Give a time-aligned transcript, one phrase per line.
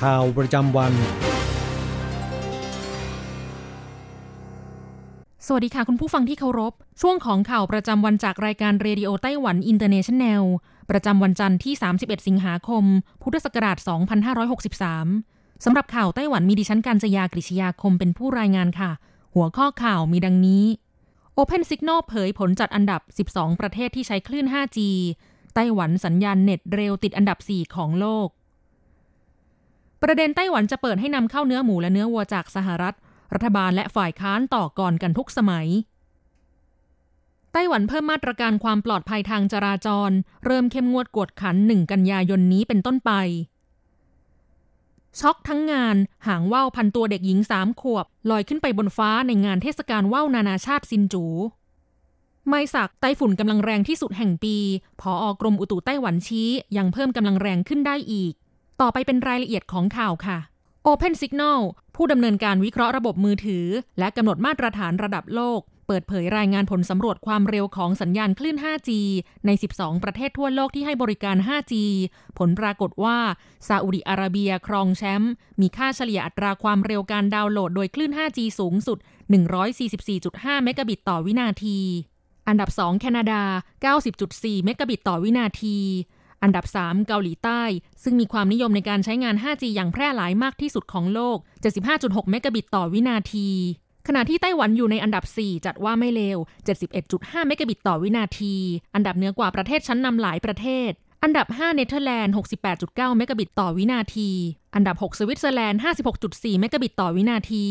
[0.00, 0.92] ข่าวประจำวัน
[5.46, 10.42] สวัสดีค่ะคุณผู้ฟังที่เคารพ ช่วงของข่าวประจำวันจากรายการ Radio Taiwan International
[10.90, 12.84] ประจำวันจันทร์ที่ 31 สิงหาคม
[13.22, 13.78] พุทธศักราช
[14.90, 18.90] 2563 สำหรับข่าวไต้หวันมีดิฉันการจยากริชยาคมเป็นผู้รายงานค่ะ
[19.34, 20.64] หัวข้อข่าวมีดังนี้
[21.38, 23.00] Opensignal เผยผลจัดอันดับ
[23.32, 24.78] 12 ประเทศที่ใช้คลื่น 5G
[25.54, 28.28] ไต้หวันสัญญาณเน็ตเร็วติดอันดับ 4 ของโลก
[30.02, 32.96] ประเด็นไต้หวันจะเปิดให้นำเข้าเนื้อหมูและเนื้อวัวจากสหรัฐ
[33.34, 35.68] รัฐบาลและฝ่ายค้านต่อก่อนกันทุกสมัย
[37.52, 40.10] ไต้หวันเพิ่มมาตรการความปลอดภัยทางจราจร
[40.44, 43.12] เริ่มเข้มงวดกวดขัน 1 กันยายนนี้เป็นต้นไป
[45.20, 51.24] ช็อกทั้งงานหางว่าวพันตัวเด็กหญิงสามขวบ ลอยขึ้นไปบนฟ้าในงานเทศกาลว่าวนานาชาติซินจู
[52.48, 54.56] ไม่สักไต้ฝุ่นกำลังแรงที่สุดแห่งปี
[55.00, 58.32] พออกรมอุตุไต้หวันชี้ ยังเพิ่มกำลังแรงขึ้นได้อีก
[58.80, 60.38] ต่อไปเป็นรายละเอียดของข่าวค่ะ
[60.86, 61.60] Open Signal
[61.96, 63.66] ผู้ดำเนินการวิเคราะห์ระบบมือถือ
[63.98, 68.90] และกำหนดมาตรฐานระดับโลก เปิดเผยรายงานผลสำรวจความเร็วของสัญญาณคลื่น 5G
[69.46, 71.74] ใน 12 ประเทศทั่วโลกที่ให้บริการ 5G
[72.38, 73.18] ผลปรากฏว่า
[73.68, 78.98] ซาอุดิอาระเบียครองแชมป์มีค่าเฉลี่ยอัตราความเร็วการดาวน์โหลดโดยคลื่น 5G สูงสุด
[79.80, 81.78] 144.5 เมกะบิตต่อวินาที
[82.48, 83.42] อันดับ 2 แคนาดา
[84.04, 85.76] 90.4 เมกะบิตต่อวินาที
[86.42, 87.62] อันดับ 3 เกาหลีใต้
[88.02, 91.36] ซึ่งมีความนิยมในการใช้งาน 5G อย่างแพร่หลายมากที่สุดของโลก
[91.84, 93.48] 75.6 เมกะบิตต่อวินาที
[94.06, 96.38] ขณะที่ไต้หวันอยู่ในอันดับ 4 จัดว่าไม่เลว
[96.92, 98.54] 71.5 เมกะบิตต่อวินาที
[98.94, 100.90] อันดับเหนือกว่าประเทศชั้นนำหลายประเทศ
[101.22, 102.34] อันดับ 5 เนเธอร์แลนด์
[102.74, 104.30] 68.9 เมกะบิตต่อวินาที
[104.74, 105.80] อันดับ 6 สวิตเซอร์แลนด์
[106.20, 107.64] 56.4 เมกะบิตต่อวินาที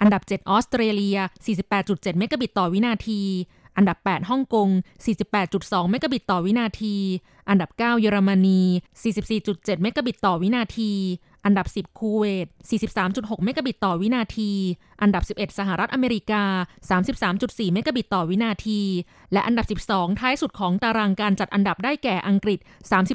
[0.00, 1.18] อันดับ 7 ออสเตรเลีย
[1.66, 3.20] 48.7 เมกะบิตต่อวินาที
[3.78, 4.68] อันดับ 8 ฮ่องกง
[5.30, 6.96] 48.2 เมกะบิตต่อวินาที
[7.48, 8.60] อันดับ 9 เยอรมนี
[9.22, 10.92] 44.7 เมกะบิตต่อวินาที
[11.44, 12.46] อันดับ 10 คูเวต
[12.96, 14.50] 43.6 เมกะบิตต่อวินาที
[15.02, 16.42] อันดับ 11 สหรัฐอเมริกา
[17.08, 18.80] 33.4 เมกะบิตต่อวินาที
[19.32, 22.58] และอันดับ 12 ท้ายสุดของตารางการจัดอันดับได้แก่อังกฤษ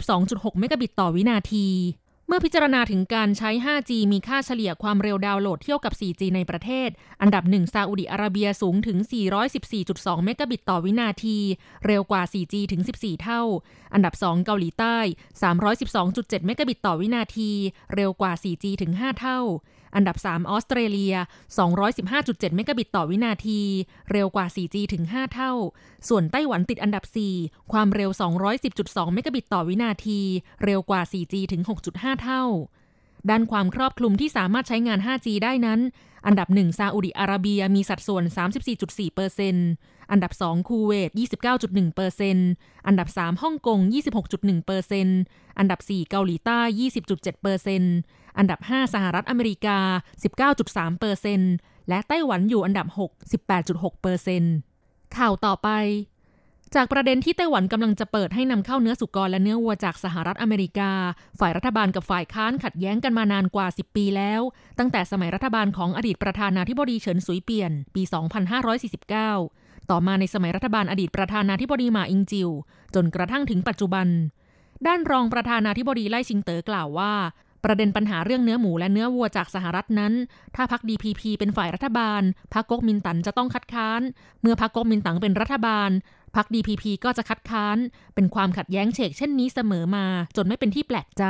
[0.01, 1.67] 32.6 เมกะบิตต่อวินาที
[2.35, 6.89] เมื่อพิจารณาถึงการใช้ 5G มีค่าเฉลี่ยความเร็วดาวน์โหลดเทียบกับ 4G ในประเทศ
[7.21, 8.97] อันดับ 1 ซาอุดิอาระเบียสูงถึง
[9.61, 11.37] 414.2 เมกะบิตต่อวินาที
[11.85, 13.41] เร็วกว่า 4G ถึง 14 เท่า
[13.93, 14.97] อันดับ 2 เกาหลีใต้
[15.71, 17.51] 312.7 เมกะบิตต่อวินาที
[17.95, 19.39] เร็วกว่า 4G ถึง 5 เท่า
[19.95, 21.15] อันดับ 3 ออสเตรเลีย
[21.85, 23.61] 215.7 เมกะบิตต่อวินาที
[24.11, 25.51] เร็วกว่า 4G ถึง 5 เท่า
[26.09, 27.03] ส่วนไต้หวันติดอันดับ
[27.37, 28.09] 4 ความเร็ว
[28.61, 30.19] 210.2 เมกะบิตต่อวินาที
[30.63, 31.61] เร็วกว่า 4G ถึง
[31.91, 32.43] 6.5 เท่า
[33.29, 35.79] ด้านความครอบคลุมที่สามารถใช้งาน 5G ได้นั้น
[36.25, 38.23] อันดับ 1 ซาอุดิอาระเบียมีสัดส่วน
[38.69, 39.67] 34.4เปอร์เซ็นต์
[40.11, 41.09] อันดับ 2 คูเวต
[41.53, 42.49] 29.1เปอร์เซ็นต์
[42.87, 43.79] อันดับ 3 ฮ่องกง
[44.23, 45.19] 26.1เปอร์เซ็นต์
[45.59, 46.59] อันดับ 4 เกาหลีใต้
[47.01, 47.95] 20.7เปอร์เซ็นต์
[48.37, 49.77] อันดับ 5 สหรัฐอเมริกา
[50.39, 51.53] 19.3เปอร์เซ็นต์
[51.89, 53.09] และไต้หวันอยู่อันดับ 6
[53.51, 54.53] 18.6เปอร์เซ็นต์
[55.17, 55.69] ข่าวต่อไป
[56.75, 60.91] จากประเด็นที่ไต้หวันกำลังจะเปิดให้นำเข้าเนื้อสุกรและเนื้อวัวจากสหรัฐอเมริกา
[61.39, 64.41] ฝ่ายรัฐบาลกับฝ่ายค้านขัดแย้งกันมานานกว่า 10 ปีแล้ว
[64.79, 68.01] ตั้งแต่สมัยรัฐบาลของอดีตประธานาธิบดีเฉินสุยเปียน ปี
[69.15, 72.49] 2549 ต่อมาในสมัยรัฐบาลอดีตประธานาธิบดีหมาอิงจิว
[72.95, 74.07] จนกระทั่งถึงปัจจุบัน
[74.87, 77.13] ด้านรองประธานาธิบดีไล่ชิงเต๋อกล่าวว่า
[77.63, 80.13] ประเด็นปัญหาเรื่องเนื้อหมูและเนื้อวัวจากสหรัฐนั้น
[80.55, 82.21] ถ้าพัก DPP เป็นฝ่ายรัฐบาล
[82.53, 84.01] พักก๊กมินตั๋นจะต้องคัดค้าน
[84.41, 85.89] เมื่อพักก๊กมินตั๋งเป็นรัฐบาล
[86.35, 87.77] พัก DPP ก็จะคัดค้าน
[88.15, 91.25] เป็นความขัดแย้งเฉกเช่นนี้เสมอมา จนไม่เป็นที่แปลกใจ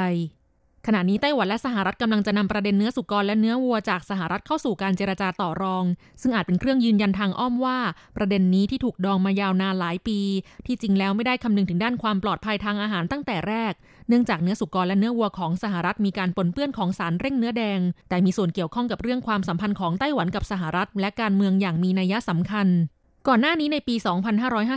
[0.87, 5.83] ขณะนี้ไต้หวันและสหรัฐกำลังจะนำประเด็นเนื้อสุกรและเนื้อวัวจากสหรัฐเข้าสู่การเจรจาต่อรอง
[6.21, 7.77] ซึ่งอาจเป็นเครื่องยืนยันทางอ้อมว่า
[8.17, 10.19] ประเด็นนี้ที่ถูกดองมายาวนานหลายปี
[10.65, 13.73] ที่จริงแล้วไม่ได้คำนึงถึงด้านความปลอดภัยทางอาหารตั้งแต่แรก
[14.07, 17.79] เนื่องจากเนื้อสุกรและเนื้อวัวของสหรัฐมีการปนเปื้อนของสารเร่งเนื้อแดง
[18.09, 22.67] แต่มีส่วนเกี่ยวข้องกับเรื่องความสัมพันธ์ของไต้หวันกับสหรัฐ และการเมืองอย่างมีนัยสำคัญ
[23.27, 23.95] ก่อนหน้านี้ในปี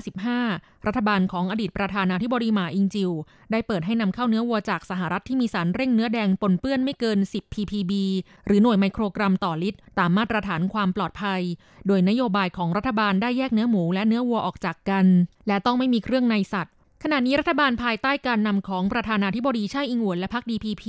[0.02, 3.10] 2555 รัฐบาลของอดีตประธานาธิบดีหมาอิงจิว
[3.50, 7.92] ได้เปิดให้นำเข้าเนื้อวัวจากสหรัฐที่มีสารเร่งเนื้อแดงปนเปื้อนไม่เกิน 10 ppb
[8.46, 11.42] หรือหน่วยไมโครกรัมต่อลิตร ตามมาตรฐานความปลอดภัย
[11.86, 15.06] โดยนโยบายของรัฐบาลได้แยกเนื้อหมูและเนื้อวัวออกจากกัน
[15.48, 20.84] และต้องไม่มีเครื่องในสัตว์ ขณะนี้รัฐบาลภายใต้การนำของประธานาธิบดีชาอิงหวนและพรรค DPP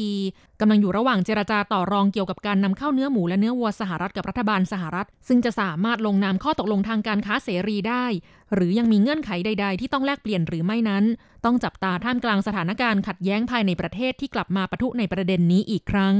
[0.59, 8.05] กำลังอยู่ระหว่างเจรจาต่อรองเกี่ยวกับการนำเข้าเนื้อหมูและเนื้อวัวสหรัฐกับรัฐบาลสหรัฐ ซึ่งจะสามารถลงนามข้อตกลงทางการค้าเสรีได้
[8.53, 11.03] หรือยังมีเงื่อนไขใด ๆ ที่ต้องแลกเปลี่ยนหรือไม่นั้น
[11.45, 16.15] ต้องจับตาท่ามกลางสถานการณ์ขัดแย้งภายในประเทศที่กลับมาปะทุในประเด็นนี้อีกครั้ง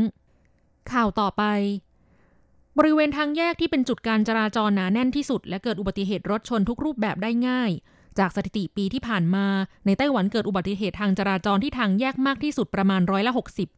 [0.91, 1.43] ข่าวต่อไป
[2.77, 7.71] บริเวณทางแยกที่เป็นจุดการจราจรหนาแน่นที่สุด และเกิดอุบัติเหตุรถชนทุกรูปแบบได้ง่าย
[8.19, 9.45] จากสถิติปีที่ผ่านมา
[9.85, 13.31] ในไต้หวันเกิดอุบัติเหตุทางจราจรที่ทางแยกมากที่สุดประมาณร้อยละ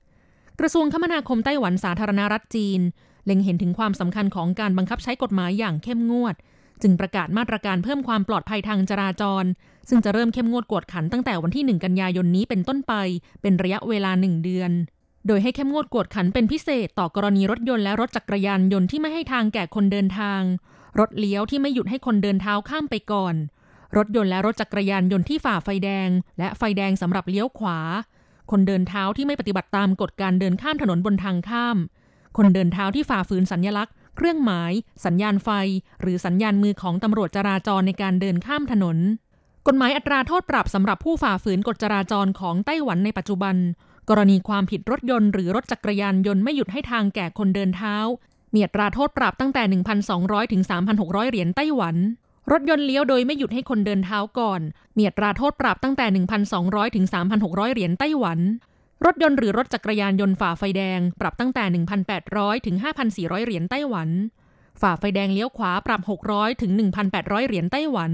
[0.07, 2.81] 60 กระทรวงคมนาคมไต้หวันสาธารณรัฐจีน
[3.25, 6.35] เล็งเห็นถึงความสำคัญของการบังคับใช้กฎหมายอย่างเข้มงวด
[6.81, 9.43] จึงประกาศมาตรการเพิ่มความปลอดภัยทางจราจร
[9.89, 12.93] ซึ่งจะเริ่มเข้มงวดกวดขันตั้งแต่วันที่ 1 กันยายนนี้เป็นต้นไป
[13.41, 14.71] เป็นระยะเวลา1เดือน
[15.27, 20.41] โดยให้เข้มงวดกวดขันเป็นพิเศษต่อกรณีรถยนต์และรถจักรยานยนต์ที่ไม่ให้ทางแก่คนเดินทาง
[20.99, 23.35] รถเลี้ยวที่ไม่หยุดให้คนเดินเท้าข้ามไปก่อน
[23.97, 26.09] รถยนต์และรถจักรยานยนต์ที่ฝ่าไฟแดง
[26.39, 27.79] และไฟแดงสำหรับเลี้ยวขวา
[28.51, 31.77] คนเดินเท้าที่ไม่ปฏิบัติตามกฎการเดินข้ามถนนบนทางข้าม
[32.37, 34.71] คนเดินเท้าที่ฝ่าฝืนสัญญลักษณ์ เครื่องหมาย
[35.05, 35.49] สัญญาณไฟ
[36.01, 38.97] หรือสัญญาณมือของตำรวจจราจรในการเดินข้ามถนน
[39.67, 43.55] กฎหมายอัตราโทษปรับสำหรับผู้ฝ่าฝืนกฎจราจรของไต้หวันในปัจจุบัน
[44.09, 47.95] กรณีความผิดรถยนต์หรือรถจักรยานยนต์ไม่หยุดให้ทางแก่คนเดินเท้า
[48.53, 50.61] มีอัตราโทษปรับตั้งแต่ 1,200 ถึง
[50.95, 51.95] 3,600 เหรียญไต้หวัน
[52.51, 54.61] รถยนต์เลี้ยวโดยไม่หยุดให้คนเดินเท้าก่อน
[54.97, 56.05] มีอัตราโทษปรับตั้งแต่
[56.51, 57.05] 1,200 ถึง
[57.39, 58.39] 3,600 เหรียญไต้หวัน
[59.05, 61.63] รถยนต์หรือรถจักรยานยนต์ฝ่าไฟแดง ปรับตั้งแต่
[62.15, 62.75] 1,800 ถึง
[63.11, 64.09] 5,400 เหรียญไต้หวัน
[64.81, 66.71] ฝ่าไฟแดงเลี้ยวขวาปรับ 600 ถึง
[67.09, 68.11] 1,800 เหรียญไต้หวัน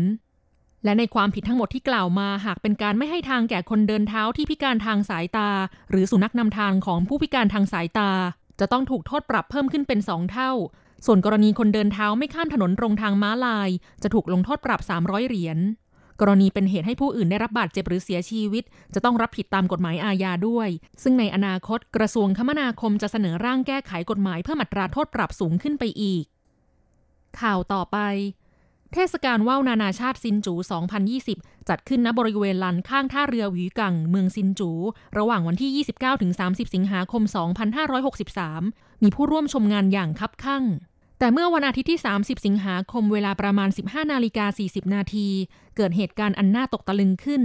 [0.84, 5.50] และในความผิดทั้งหมดที่กล่าวมาหากเป็นการไม่ให้ทางแก่คนเดินเท้าที่พิการทางสายตา
[5.90, 8.12] หรือสุนัขนำทางของผู้พิการทางสายตา
[8.60, 10.52] จะต้องถูกโทษปรับเพิ่มขึ้นเป็น2เท่า
[11.06, 13.70] ส่วนกรณีคนเดินเท้าไม่ข้ามถนนตรงทางม้าลาย
[14.04, 15.60] จะถูกลงโทษปรับ 300 เหรียญ
[16.22, 18.64] กรณีเป็นเหตุให้ผู้อื่นได้รับบาดเจ็บหรือเสียชีวิต
[18.94, 20.70] จะต้องรับผิดตามกฎหมายอาญาด้วย
[21.04, 26.24] ซึ่งในอนาคตกระทรวงคมนาคมจะเสนอร่างแก้ไขกฎหมายเพื่อมัตราโทษปรับสูงขึ้นไปอีก
[27.40, 27.98] ข่าวต่อไป
[28.94, 30.54] เทศกาลว่าวนานาชาติซินจู
[31.12, 34.72] 2020 จัดขึ้นณบริเวณลานข้างท่าเรือหวีกัง เมืองซินจู
[35.18, 35.86] ระหว่างวันที่
[36.28, 37.24] 29-30 สิงหาคม
[37.94, 40.64] 2563 มีผู้ร่วมชมงานอย่างคับคั่ง
[41.20, 45.28] แต่เมื่อวันอาทิตย์ที่ 30 สิงหาคมเวลาประมาณ 15 นาฬิกา 40 นาที
[45.76, 47.42] เกิดเหตุการณ์อันน่าตกตะลึงขึ้น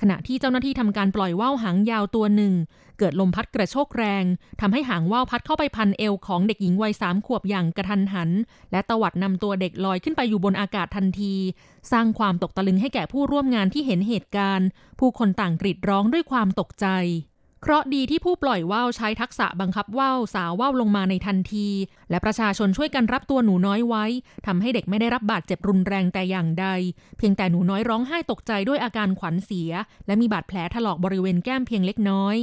[0.00, 2.54] ขณะที่เจ้าหน้าที่ทำการปล่อยว่าวหางยาวตัวหนึ่ง
[2.98, 4.24] เกิดลมพัดกระโชกแรง
[4.60, 8.30] ทำให้หางว่าวพัดเข้าไปพันเอวของเด็กหญิงวัยสามขวบอย่างกระทันหัน
[8.72, 11.34] และตวัดนำตัวเด็กลอยขึ้นไปอยู่บนอากาศทันที
[11.92, 14.68] สร้างความตกตะลึงให้แก่ผู้ร่วมงานที่เห็นเหตุการณ์
[14.98, 16.86] ผู้คนต่างกรีดร้องด้วยความตกใจ
[17.62, 21.68] เคราะดีที่ผู้ปล่อยว่าวใช้ทักษะบังคับว่าวสาวว่าวลงมาในทันที
[22.10, 24.04] และประชาชนช่วยกันรับตัวหนูน้อยไว้
[24.46, 26.66] ทำให้เด็กไม่ได้รับบาดเจ็บรุนแรงแต่อย่างใด
[27.18, 29.70] เพียงแต่หนูน้อยร้องไห้ตกใจด้วยอาการขวัญเสีย
[30.06, 32.36] และมีบาดแผลถลอกบริเวณแก้มเพียงเล็กน้อย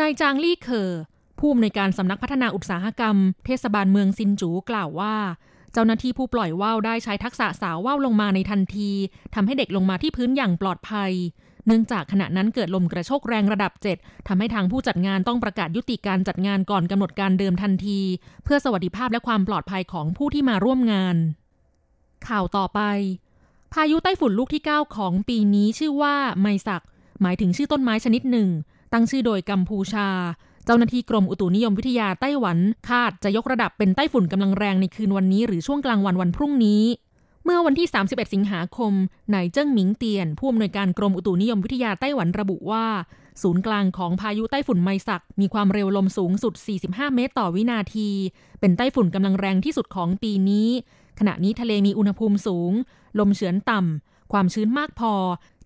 [0.00, 1.02] นายจางลี่เคอร์
[1.38, 3.16] ผู้อำนวยการสำนักพัฒนาอุตสาหกรรม
[3.46, 5.16] เทศบาลเมืองซินจูกล่าวว่า
[5.72, 8.90] เจ้าหน้าที่ผู้ปล่อยว่าวได้ใช้ทักษะสาวว่าวลงมาในทันที
[9.34, 11.12] ทำให้เด็กลงมาที่พื้นอย่างปลอดภัย
[11.68, 18.00] เนื่องจากขณะนั้นเกิดลมกระโชกแรงระดับ 7ทำให้ทางผู้จัดงานต้องประกาศยุติการจัดงานก่อนกำหนดการเดิมทันที
[18.44, 21.16] เพื่อสวัสดิภาพและความปลอดภัยของผู้ที่มาร่วมงาน
[22.28, 22.80] ข่าวต่อไป
[23.72, 26.84] พายุไต้ฝุ่นลูกที่ 9 ของปีนี้ชื่อว่าไมสัก
[27.22, 28.48] หมายถึงชื่อต้นไม้ชนิดหนึ่ง
[28.92, 30.08] ตั้งชื่อโดยกัมพูชา
[30.64, 32.58] เจ้าหน้าที่กรมอุตุนิยมวิทยาไต้หวัน
[32.88, 36.82] คาดจะยกระดับเป็นไต้ฝุ่นกำลังแรงในคืนวันนี้หรือช่วงกลางวันวันพรุ่งนี้
[37.50, 38.92] เมื่อวันที่ 31 สิงหาคม
[39.34, 42.86] นายเจิ้งหมิงเตียน ผู้อำนวยการกรมอุตุนิยมวิทยาไต้หวันระบุว่า
[43.42, 48.08] ศูนย์กลางของพายุไต้ฝุ่นไมสัก มีความเร็วลมสูงสุด 45 เมตรต่อวินาที
[48.60, 50.68] เป็นไต้ฝุ่นกำลังแรงที่สุดของปีนี้
[51.18, 52.72] ขณะนี้ทะเลมีอุณหภูมิสูง
[53.18, 55.12] ลมเฉือนต่ำ ความชื้นมากพอ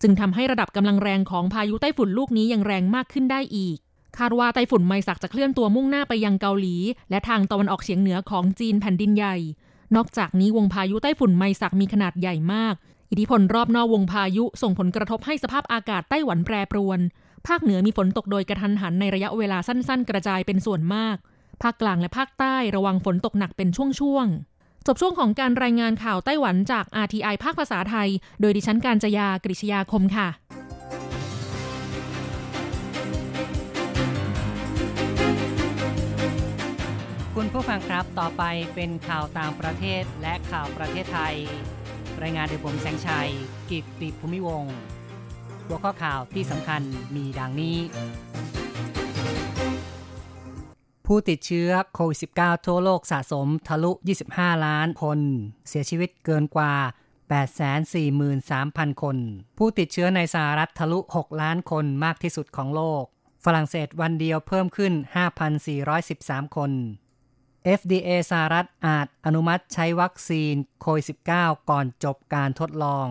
[0.02, 3.76] จึงทำให้ระดับกำลังแรงของพายุไต้ฝุ่นลูกนี้ยังแรงมากขึ้นได้อีก
[4.18, 6.76] คาดว่าไต้ฝุ่นไมสักจะเคลื่อนตัวมุ่งหน้าไปยังเกาหลี
[7.10, 9.36] และทางตะวันออกเฉียงเหนือของจีนแผ่นดินใหญ่
[9.96, 12.74] นอกจากนี้วงพายุไต้ฝุ่นไมซักมีขนาดใหญ่มาก
[13.10, 17.00] อิทธิพลรอบนอกวงพายุส่งผลกระทบให้สภาพอากาศไต้หวันแปรปรวน
[17.46, 21.16] ภาคเหนือมีฝนตกโดยกระทันหันในระยะเวลาสั้นๆ กระจายเป็นส่วนมาก
[21.62, 28.08] ภาคกลางและภาคใต้ระวังฝนตกหนักเป็นช่วงๆ จบช่วงของการรายงานข่าวไต้หวันจาก RTI ภาคภาษาไทย
[28.40, 30.28] โดยดิฉันการจยากริชยาคมค่ะ
[37.56, 38.44] ผู้ฟังครับ ต่อไป
[38.74, 41.36] เป็นข่าวต่างประเทศและข่าวประเทศไทย
[42.22, 43.30] รายงานโดยผมแสงชัย
[43.70, 44.64] กิตติภูมิวง
[45.66, 46.82] หัวข้อข่าวที่สำคัญ
[47.16, 47.76] มีดังนี้
[51.06, 53.92] ผู้ติดเชื้อโควิด -19 ทั่วโลกสะสมทะลุ
[54.28, 55.20] 25 ล้านคน
[55.68, 56.74] เสียชีวิตเกินกว่า
[57.68, 59.16] 843,000 คน
[59.58, 63.04] ผู้ติดเชื้อในสหรัฐทะลุ 6 ล้านคนมากที่สุดของโลก
[63.44, 64.92] ฝรั่งเศสวันเดียวเพิ่มขึ้น
[65.74, 66.72] 5,413 คน
[67.78, 73.08] FDA สหรัฐอาจอนุมัติใช้วัคซีนโควิด -19 ก่อนจบการทดลอง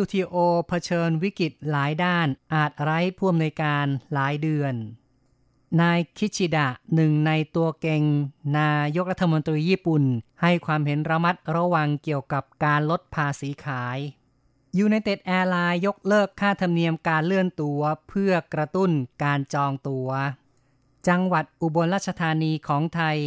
[0.00, 0.36] WTO
[0.68, 4.74] เผชิญวิกฤตหลายด้านอาจไร้ผู้อำนวยการหลายเดือน
[5.80, 8.02] นายคิชิดะหนึ่งในตัวเก่ง
[8.58, 10.02] นายกรัฐมนตรีญี่ปุ่น
[10.42, 13.98] ให้ความเห็นระมัดระวังเกี่ยวกับการลดภาษีขาย
[14.78, 18.90] ยู United Airlines ยกเลิกค่าธรรมเนียมการเลื่อนตัว เพื่อกระตุ้น
[19.24, 20.08] การจองตัว
[21.08, 23.18] จังหวัดอุบลราชธานีของไทย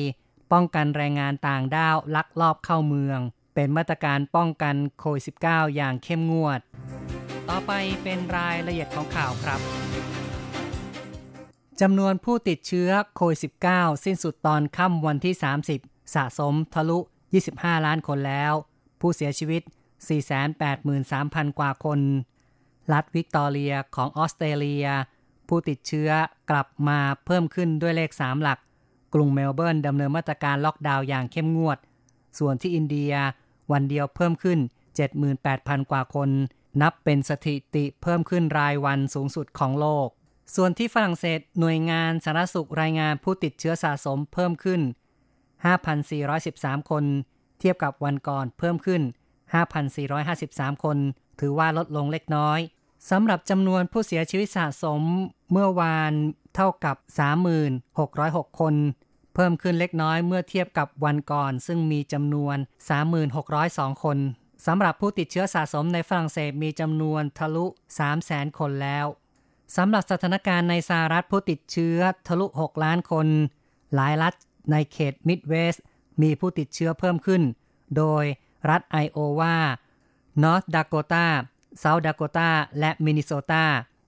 [0.52, 3.20] ป้องกันแรงงานต่างด้าวลักลอบเข้าเมือง
[3.54, 6.60] เป็นมาตรการป้องกันโควิด -19 อย่างเข้มงวด
[7.50, 7.72] ต่อไป
[8.04, 9.60] เป็นรายละเอียดของข่าวครับ
[11.82, 13.40] จำนวนผู้ติดเชื้อโควิด
[13.72, 15.36] -19 สิ้นสุดตอนค่ำวันที่
[15.74, 17.00] 30 สะสมทะลุ
[17.42, 18.54] 25 ล้านคนแล้ว
[19.00, 19.62] ผู้เสียชีวิต
[20.80, 22.00] 483,000 กว่าคน
[22.94, 24.88] รัฐวิกตอเรียของออสเตรเลีย
[25.48, 26.10] ผู้ติดเชื้อ
[26.50, 28.60] กลับมาเพิ่มขึ้นด้วยเลข 3 หลัก
[29.14, 31.78] กรุงเมลเบิร์นดำเนินมาตรการล็อกดาวน์อย่างเข้มงวด
[32.40, 33.14] ส่วนที่อินเดีย
[33.72, 34.60] วันเดียวเพิ่มขึ้น
[35.24, 36.30] 78,000 กว่าคน
[36.82, 40.08] นับเป็นสถิติเพิ่มขึ้นรายวันสูงสุดของโลก
[40.56, 44.82] ส่วนที่ฝรั่งเศสหน่วยงานสาธารณสุขรายงานผู้ติดเชื้อสะสมเพิ่มขึ้น
[46.06, 47.04] 5,413 คน
[47.60, 49.02] เทียบกับวันก่อนเพิ่มขึ้น
[49.78, 50.98] 5,453 คน
[51.40, 52.60] ถือว่าลดลงเล็กน้อย
[53.10, 55.02] สำหรับจำนวนผู้เสียชีวิตสะสม
[55.52, 56.14] เมื่อวาน
[56.56, 56.98] เท่ากับ
[57.78, 58.76] 3606 คน
[59.34, 62.58] เพิ่มขึ้นเล็กน้อยเมื่อเทียบกับวันก่อน ซึ่งมีจำนวน
[63.30, 64.18] 3602 คน
[64.66, 67.66] สำหรับผู้ติดเชื้อสะสมในฝรั่งเศสมีจำนวนทะลุ
[68.12, 69.06] 300,000 คนแล้ว
[69.76, 73.28] สำหรับสถานการณ์ในสหรัฐผู้ติดเชื้อทะลุ 6 ล้านคน
[73.96, 74.34] หลายรัฐ
[74.72, 75.84] ในเขตมิดเวสต์
[76.22, 77.42] มีผู้ติดเชื้อเพิ่มขึ้น
[77.98, 78.24] โดย
[78.70, 79.56] รัฐไอโอวา
[80.44, 81.28] นอร์ทดาโกตา
[81.80, 83.66] เซาท์ดาโกตาและมินนิโซตา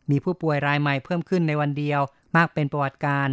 [0.10, 2.02] มีผู้ป่วยรายใหม่เพิ่มขึ้นในวันเดียว
[2.36, 3.30] มากเป็นประวัติการ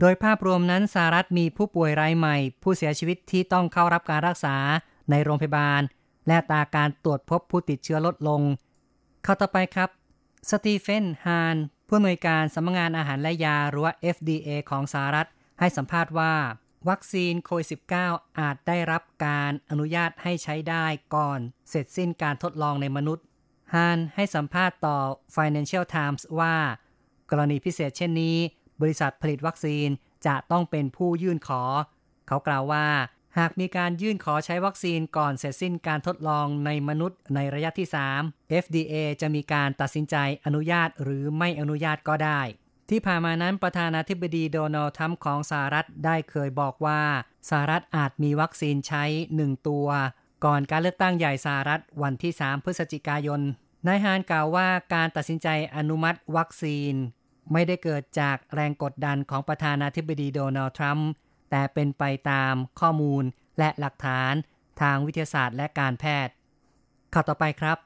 [0.00, 4.56] โดยภาพรวมนั้นสหรัฐมีผู้ป่วยรายใหม่ ผู้เสียชีวิตที่ต้องเข้ารับการรักษา
[5.10, 5.82] ในโรงพยาบาล
[6.28, 8.42] และตาการตรวจพบผู้ติดเชื้อลดลง
[9.24, 9.90] เข้าต่อไปครับ
[10.50, 15.28] สตีเฟนฮานผู้อำนวยการสำนักงานอาหารและยาหรือว่า FDA ของสหรัฐ
[15.60, 16.34] ให้สัมภาษณ์ว่า
[16.88, 17.68] วัคซีนโควิด
[18.02, 23.24] -19 อาจได้รับการอนุญาตให้ใช้ได้ก่อน เสร็จสิ้นการทดลองในมนุษย์
[23.74, 24.98] ฮานให้สัมภาษณ์ต่อ
[25.36, 26.56] Financial Times ว่า
[27.30, 28.36] กรณีพิเศษเช่นนี้
[28.80, 29.88] บริษัทผลิตวัคซีน
[30.26, 31.62] จะต้องเป็นผู้ยื่นขอ
[32.28, 32.86] เขากล่าวว่า
[33.38, 37.88] หากมีการยื่นขอใช้วัคซีนก่อนเสร็จสิ้นการทดลองในมนุษย์ในระยะที่
[38.24, 42.40] 3 FDA จะมีการตัดสินใจอนุญาตหรือไม่อนุญาตก็ได้
[42.90, 47.00] ที่ผ่านมานั้นประธานาธิบดีโดนัลด์ทรัมป์ของสหรัฐได้เคยบอกว่า
[47.48, 49.04] สหรัฐอาจมีวัคซีนใช้
[49.36, 49.86] 1 ตัว
[50.44, 53.40] ก่อนการเลือกตั้งใหญ่สหรัฐวันที่ 3 พฤศจิกายน
[53.86, 56.94] นายฮานกล่าวว่าการตัดสินใจอนุมัติวัคซีน
[57.52, 61.08] ไม่ได้เกิดจากแรงกดดันของประธานาธิบดีโดนัลด์ทรัมป์
[61.50, 63.24] แต่เป็นไปตามข้อมูล
[63.58, 64.32] และหลักฐาน
[64.80, 66.32] ทางวิทยาศาสตร์และการแพทย์
[67.14, 67.78] ข่าวต่อไปครับ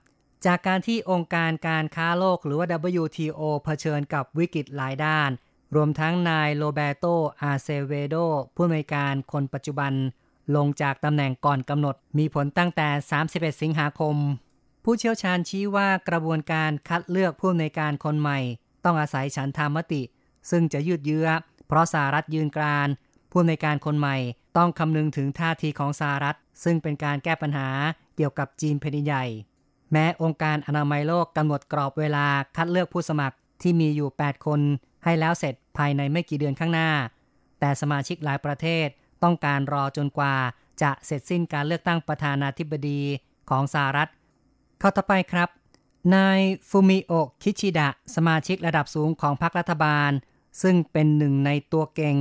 [0.47, 2.67] จากการที่องค์การการค้าโลกหรือว่า
[3.03, 5.31] WTO เผชิญกับวิกฤตหลายด้าน
[5.75, 7.05] รวมทั้งนายโรเบโต
[7.43, 8.17] อาเซเวโด
[8.55, 9.93] ผู้อำนวยการคนปัจจุบัน
[10.57, 12.89] ลงจากตำแหน่งก่อนกำหนด มีผลตั้งแต่
[13.21, 14.17] 31 สิงหาคม
[14.85, 18.39] ผู้เชี่ยวชาญชี้ว่ากระบวนการคัดเลือกผู้อำนวยการคนใหม่
[18.85, 20.03] ต้องอาศัยฉันทามติ
[20.51, 21.29] ซึ่งจะยืดเยื้อ
[21.67, 22.89] เพราะสหรัฐยืนกราน
[23.31, 24.17] ผู้อำนวยการคนใหม่
[24.57, 27.69] ต้องคำนึงถึงท่าทีของสหรัฐ ซึ่งเป็นการแก้ปัญหา
[28.17, 29.25] เกี่ยวกับจีนแผ่นดินใหญ่
[29.93, 34.61] แม้องค์การอนามัยโลกกำหนดกรอบเวลาคัดเลือกผู้สมัครที่มีอยู่ 8 คน
[35.05, 36.91] ให้แล้วเสร็จภายในไม่กี่เดือนข้างหน้า
[37.61, 38.89] แต่สมาชิกหลายประเทศ
[39.23, 40.35] ต้องการรอจนกว่า
[40.83, 43.01] จะเสร็จสิ้นการเลือกตั้งประธานาธิบดี
[43.51, 44.11] ของสหรัฐ
[44.81, 45.49] ข้าต่อไปครับ
[46.15, 47.13] นายฟูมิโอ
[47.43, 50.11] คิชิดะ สมาชิกระดับสูงของพรรครัฐบาล
[50.63, 52.17] ซึ่งเป็นหนึ่งในตัวเก่ง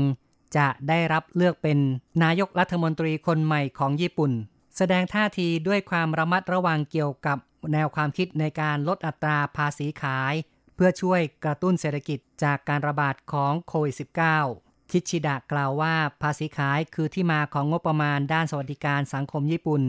[0.57, 1.77] จะได้รับเลือกเป็น
[2.23, 4.31] นายกรัฐมนตรีคนใหม่ของญี่ปุ่น
[4.77, 7.37] แสดงท่าทีด้วยความระมัดระวังเกี่ยวกับ
[7.73, 10.33] แนวความคิดในการลดอัตราภาษีขาย
[10.75, 19.81] เพื่อช่วยกระตุ้นเศรษฐกิจจากการระบาดของโควิด -19 คิชิดะกล่าวว่าภาษีขายคือที่มาของงบประมาณด้านสวัสดิการสังคมญี่ปุ่น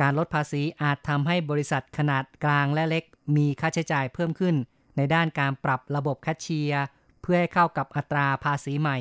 [0.00, 3.04] การลดภาษีอาจทำให้บริษัทขนาดกลางและเล็ก
[3.36, 4.54] มีค่าใช้จ่ายเพิ่มขึ้น
[4.96, 6.84] ในด้านการปรับระบบแคชเชียร์
[7.22, 8.98] เพื่อให้เข้ากับอัตราภาษีใหม่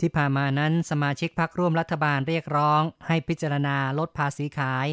[0.00, 4.86] ที่ผ่านมานั้นสมาชิกพรรคร่วมรัฐบาลเรียกร้อง ให้พิจารณาลดภาษีขาย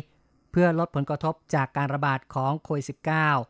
[0.51, 3.48] เพื่อลดผลกระทบจากการระบาดของโควิด -19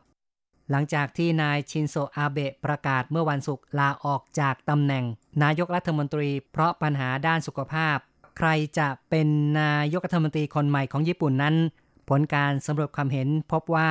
[0.70, 5.04] หลังจากที่นายชินโซอาเบะประกาศเมื่อวันศุกร์ลาออกจากตำแหน่ง
[5.42, 7.96] นายกรัฐมนตรีเพราะปัญหาด้านสุขภาพ
[8.36, 8.48] ใคร
[8.78, 9.28] จะเป็น
[9.60, 11.54] นายกรัฐมนตรีคนใหม่ของญี่ปุ่นนั้น
[12.08, 13.90] ผลการสำรวจความเห็นพบว่า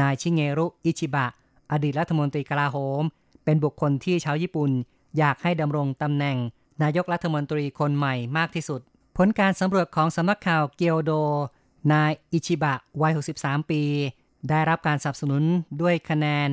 [0.00, 1.26] นายชิเงรุอิชิบะ
[1.72, 3.02] อดีตรัฐมนตรีกลาโหม
[3.44, 4.70] เป็นบุคคลที่ชาวญี่ปุ่น
[5.18, 6.36] อยากให้ดำรงตำแหน่ง
[6.82, 8.80] นายกรัฐมนตรีคนใหม่มากที่สุด
[9.16, 11.12] ผลการสำรวจของสำนักข่าวเกียวโด
[11.92, 13.82] นายอิชิบะวัย 63 ปี
[14.48, 15.42] ได้รับการสนับสนุน
[15.82, 16.48] ด้วยคะแนน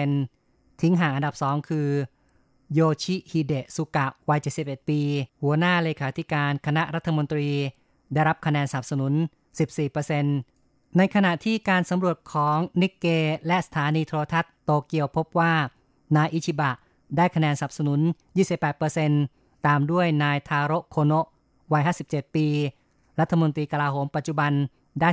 [0.00, 1.88] 34%ทิ้งห่างอันดับ 2 คือ
[2.74, 5.00] โยชิฮิเดะสุกะวัย 71 ปี
[5.42, 7.48] หัวหน้าเลขาธิการคณะรัฐมนตรี
[8.14, 9.12] ได้รับคะแนนสนับสนุน
[10.00, 13.06] 14%ในขณะที่การสำรวจของนิกเก
[13.46, 15.52] และสถานีโทรทัศน์โตเกียวพบว่า
[16.16, 16.70] นายอิชิบะ
[17.16, 18.00] ได้คะแนนสนับสนุน
[18.82, 21.26] 28%ตามด้วยนายทาโรโคโนะ
[21.72, 22.46] วัย 57 ปี
[23.20, 24.52] รัฐมนตรีกลาโหมปัจจุบัน
[25.00, 25.08] ได้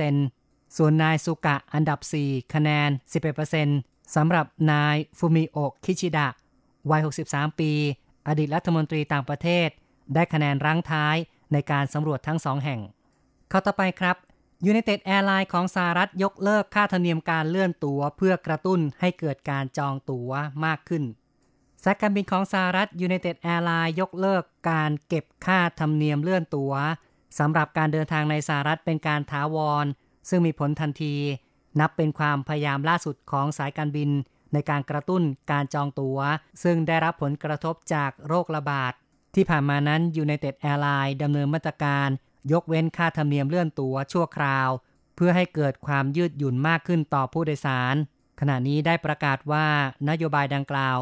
[0.00, 0.45] 15%
[0.76, 2.90] ส่วนนายสุกะอันดับ 4 คะแนน
[3.52, 6.28] 11%สำหรับนายฟูมิโอะคิชิดะ
[6.90, 7.72] วัย 63 ปี
[8.28, 9.68] อดีตรัฐมนตรีต่างประเทศ
[10.14, 11.16] ได้คะแนนรั้งท้าย
[11.52, 12.80] ในการสำรวจทั้งสองแห่ง
[13.48, 14.16] เข้าต่อไปครับ
[14.70, 20.30] United Airlines ของสหรัฐยกเลิกค่าธรรมเนียมการเลื่อนตั๋วเพื่อกระตุ้นให้เกิดการจองตั๋ว
[20.64, 21.04] มากขึ้น
[21.84, 26.74] สายการบินของสหรัฐ United Airlines ยกเลิกการเก็บค่าธรรมเนียมเลื่อนตั๋ว
[27.38, 29.86] สำหรับการเดินทางในสหรัฐเป็นการถาวร
[30.28, 31.14] ซึ่งมีผลทันที
[31.80, 34.10] นับเป็นความพยายามล่าสุดของสายการบิน
[34.52, 36.18] ในการกระตุ้นการจองตัว๋ว
[36.62, 38.92] ซึ่งได้รับผลกระทบจากโรคระบาด
[39.34, 42.08] ที่ผ่านมานั้น United Airlines ดำเนินมาตรการ
[42.52, 44.68] ยกเว้นค่าธรรมเนียมเลื่อนตั๋วชั่วคราว
[45.16, 47.94] เพื่อให้เกิดความยืดหยุ่นมากขึ้นต่อผู้โดยสาร
[48.40, 49.66] ขณะนี้ได้ประกาศว่า
[50.08, 50.98] นโยบายดังกล่าว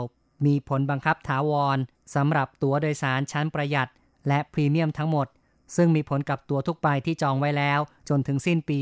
[0.47, 1.78] มีผลบังคับถาวร
[2.14, 3.90] สำหรับตั๋วโดยสารชั้นประหยัด
[4.28, 5.26] และพรีเมียมทั้งหมด
[5.76, 8.80] ซึ่งมีผลกับตั๋วทุกใบที่จองไว้แล้วจนถึงสิ้นปี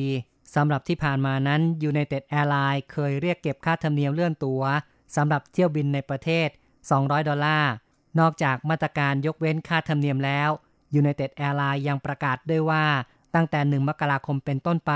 [0.54, 1.60] สำหรับที่ผ่านมานั้น
[1.90, 4.62] United Airlines เคยเรียกเก็บค่าธรรมเนียมเลื่อนตั๋ว
[5.16, 6.48] สำหรับเที่ยวบินในประเทศ
[6.88, 7.72] 200 ดอลลาร์
[8.20, 10.50] นอกจากมาตรการยกเว้นค่าธรรมเนียมแล้ว
[11.00, 12.84] United Airlines ยังประกาศด้วยว่า
[13.34, 14.92] ตั้งแต่ 1 มกราคมเป็นต้นไป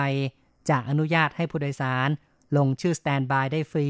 [0.69, 2.09] จะอนุญาตให้ผู้โดยสาร
[2.57, 3.89] ลงชื่อสแตนบายได้ฟรี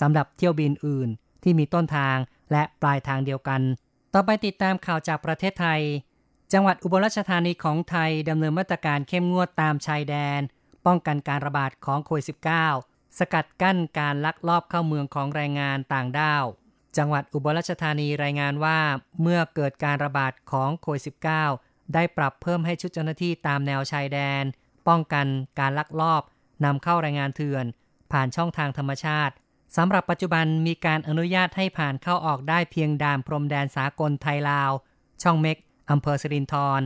[0.00, 1.08] สำหรับเที่ยวบินอื่น
[1.42, 2.16] ที่มีต้นทาง
[2.52, 3.60] และปลายทางเดียวกัน
[4.14, 5.80] ต่อไปติดตามข่าวจากประเทศไทย
[6.52, 10.40] จังหวัดอุบลราชธานีของไทยดำเนินมาตรการเข้มงวดตามชายแดน
[10.86, 12.26] ป้องกันการระบาดของโควิด
[12.70, 16.44] -19 สกัดกั้นการลักลอบเข้าเมืองของแรงงานต่างด้าว
[16.96, 18.78] จังหวัดอุบลราชธานีรายงานว่า
[19.20, 21.02] เมื่อเกิดการระบาดของโควิด
[21.46, 24.42] -19 ได้ปรับเพิ่มให้ชุดเจ้าหน้าที่ตามแนวชายแดน
[24.88, 25.26] ป้องกัน
[25.58, 26.22] การลักลอบ
[26.64, 27.64] นำเข้าแรงงานเถื่อน
[28.12, 29.34] ผ่านช่องทางธรรมชาติ
[29.76, 34.70] สำหรับปัจจุบันมีการอนุญาตให้ผ่านเข้าออกได้เพียงด่านพรมแดนสากลไทยลาว
[35.22, 35.56] ช่องเม็ก
[35.90, 36.80] อำเภอสิรินธร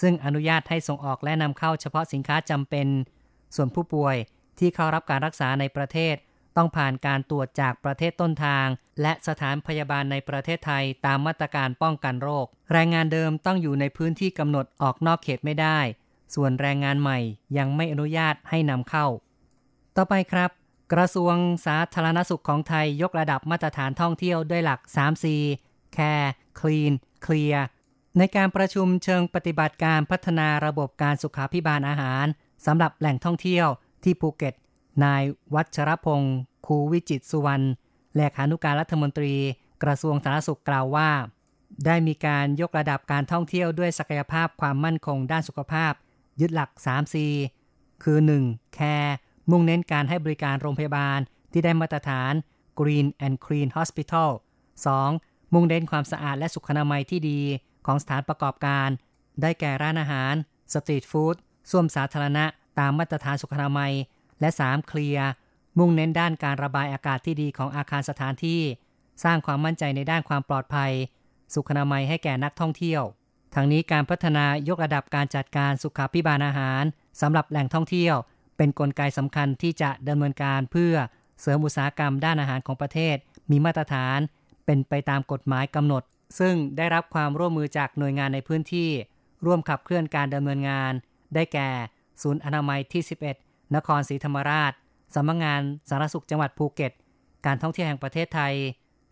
[0.00, 2.86] ซึ่งอนุญาตให้ส่งออกและนำเข้าเฉพาะสินค้าจำเป็น
[3.54, 4.16] ส่วนผู้ป่วย
[4.58, 6.16] ที่เข้ารับการรักษาในประเทศ
[6.56, 8.66] ต้องผ่านการตรวจจากประเทศต้นทาง
[9.02, 15.78] และสถานพยาบาลในประเทศไทยตามมาตรการป้องกันโรค แรงงานเดิมต้องอยู่ในพื้นที่กำหนดออกนอกเขตไม่ได้
[16.34, 17.18] ส่วนแรงงานใหม่
[17.58, 19.06] ยังไม่อนุญาตให้นำเข้า
[19.96, 20.50] ต่อไปครับ
[20.92, 21.36] กระทรวง
[21.66, 25.24] สาธารณสุขของไทยยกระดับมาตรฐานท่องเที่ยวด้วยหลัก 3C
[25.96, 26.92] Care Clean
[27.24, 27.60] Clear
[28.18, 32.26] ในการประชุมเชิงปฏิบัติการพัฒนาระบบการสุขาพิบาลอาหาร
[32.66, 33.66] สำหรับแหล่งท่องเที่ยว
[34.04, 34.54] ที่ภูเก็ต
[35.04, 35.22] นาย
[35.54, 37.66] วัชรพงศ์คูวิจิตสุวรรณ
[38.16, 39.34] เลขานุการรัฐมนตรี
[39.82, 41.10] กระทรวงสาธารณสุขกล่าวว่า
[41.86, 45.92] ได้มีการยกระดับการท่องเที่ยวด้วยศักยภาพความมั่นคงด้านสุขภาพ
[46.40, 47.16] ยึดหลัก 3C
[48.02, 48.76] คือ 1.
[48.78, 49.12] Care
[49.50, 51.18] มุ่งเน้นการให้บริการโรงพยาบาล
[51.52, 52.32] ที่ได้มาตรฐาน
[52.78, 54.30] Green and Clean Hospital
[54.92, 55.52] 2.
[55.52, 57.40] มุ่งเน้นความสะอาดและสุขอนามัยที่ดี
[57.86, 58.88] ของสถานประกอบการ
[59.42, 60.34] ได้แก่ร้านอาหาร
[60.74, 61.36] สตรีทฟู้ด
[61.70, 62.44] ส้วมสาธารณะ
[62.78, 63.92] ตามมาตรฐานสุขอนามัย
[64.40, 64.86] และ 3.
[64.88, 65.28] เคลียร์
[65.78, 68.60] มุ่งเน้นด้านการระบายอากาศที่ดีของอาคารสถานที่
[69.24, 70.92] สร้างความมั่นใจในด้านความปลอดภัย
[71.54, 73.02] สุขอนามัยให้แก่นักท่องเที่ยว
[73.54, 76.82] ทั้งนี้การพัฒนายกระดับการจัดการสุขาพิบาลอาหาร
[77.20, 78.16] สำหรับแหล่งท่องเที่ยว
[78.56, 80.94] เป็นนกลไกสำคัญที่จะดำเนินการเพื่อ
[81.40, 83.16] เสริมอุตสาหกรรมด้านอาหารของประเทศ
[83.50, 84.18] มีมาตรฐาน
[84.66, 86.02] เป็นไปตามกฎหมายกำหนด
[86.38, 88.90] ซึ่งได้รับความร่วมมือจากหน่วยงานในพื้นที่
[89.46, 90.92] ร่วมขับเคลื่อนการดำเนินงาน
[91.34, 91.68] ได้แก่
[92.22, 93.02] ศูนย์อนามัยที่
[93.38, 94.72] 11 นครศรีธรรมราช
[95.14, 96.92] สำนักงงานสาธารณสุขจังหวัดภูเก็ต
[97.46, 98.54] การท่องเที่ยวแห่งประเทศไทย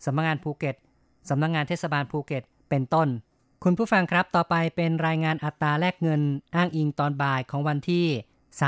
[0.05, 0.75] สำนักงงานภูเก็ต
[1.29, 3.07] สำนักงงานเทศบาลภูเก็ต เป็นต้น
[3.63, 6.21] คุณผู้ฟังครับต่อไปเป็นรายงานอัตราแลกเงิน
[6.55, 8.05] อ้างอิงตอนบ่ายของวันที่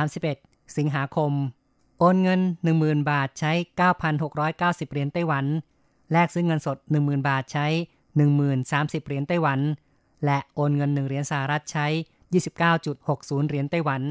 [0.05, 1.31] 31 สิงหาคม
[1.99, 2.41] โอนเงิน
[2.75, 3.51] 10,000 บาทใช้
[4.23, 5.45] 9,690 เหรียญไต้หวัน
[6.11, 7.65] แลกซื้อเงินสด 10,000 บาทใช้
[8.37, 9.59] 1030 เหรียญไต้หวัน
[10.25, 11.87] และโอนเงิน 1 เหรียญสหรัฐใช้
[12.32, 14.02] 29.60 เหรียญไต้หวัน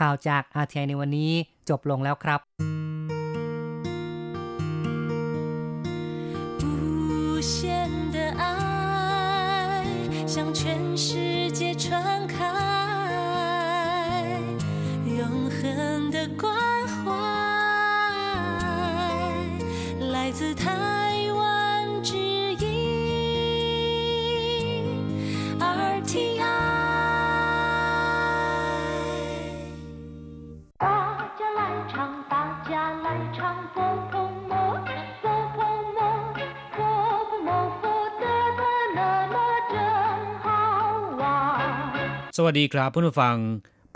[0.00, 1.30] ข่าวจากอาเทียในวันนี้
[1.68, 2.40] จบลงแล้วครับ
[6.62, 7.52] 无限
[8.14, 8.42] 的爱
[10.26, 12.36] 向全世界传开，
[15.18, 15.20] 永
[15.56, 16.44] 恒的关
[16.88, 17.00] 怀
[20.12, 20.99] 来自台
[42.37, 43.37] สวัสดีครับผู้ฟัง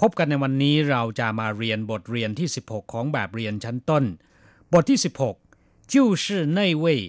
[0.02, 4.04] พบกันในวันนี้เราจะมาเรียนบทเรียนที่ 16 ของแบบเรียนชั้นต้น
[4.74, 5.00] บทที่
[5.44, 7.02] 16จิ้วชื่อในเว่ย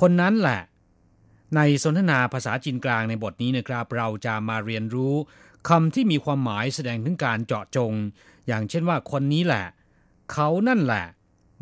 [0.00, 0.60] คนนั้นแหละ
[1.56, 5.14] ในสนทนาภาษาจีนกลางในบทนี้นะครับ เราจะมาเรียนรู้
[5.68, 7.92] คำที่มีความหมายแสดงถึงการเจาะจง
[8.46, 9.66] อย่างเช่นว่าคนนี้แหละ
[10.32, 11.06] เขานั่นแหละ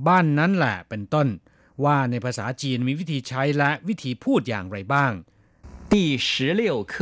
[0.06, 1.28] บ้านนั้นแหละเป็นต้น
[1.84, 5.12] ว่าในภาษาจีนมีวิธีใช้และวิธีพูดอย่างไรบ้าง
[5.92, 6.06] ที่
[6.54, 6.98] 16课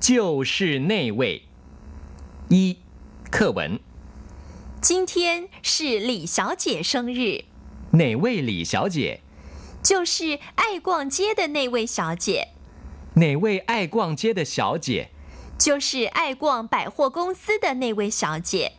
[0.00, 1.42] 就是那位
[2.48, 2.78] 一
[3.30, 3.80] 课文，
[4.80, 7.44] 今天是李小姐生日，
[7.92, 9.20] 哪位李小姐？
[9.82, 12.48] 就是爱逛街的那位小姐，
[13.16, 15.10] 哪位爱逛街的小姐？
[15.58, 18.72] 就是爱逛百货公司的那位小姐。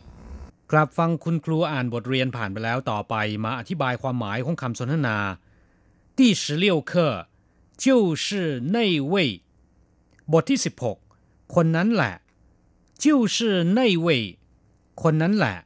[0.68, 5.18] ครับฟังคุณครูอ่านบทเรียนผ่านไปแล้วต่อไปมาอธิบายความหมายของคำสนทนา
[6.18, 6.92] 第十六课
[7.84, 7.86] 就
[8.24, 8.78] 是那
[9.12, 9.14] 位
[10.32, 10.99] บทที่ 16
[11.54, 12.14] คนนั้นแหละ
[13.02, 13.36] 就是
[13.78, 14.08] 那位
[15.02, 15.58] คนนั้นแหละ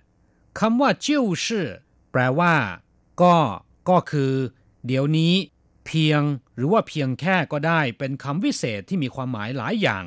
[0.58, 1.08] คำว่า就
[1.44, 1.46] 是
[2.10, 2.54] แปลว่า
[3.22, 3.36] ก็
[3.88, 4.32] ก็คือ
[4.86, 5.32] เดี๋ยวนี้
[5.86, 6.22] เพียง
[6.56, 10.04] หรือว่าเพียงแค่ก็ได้เป็นคำวิเศษที่มีความหมายหลายอย่าง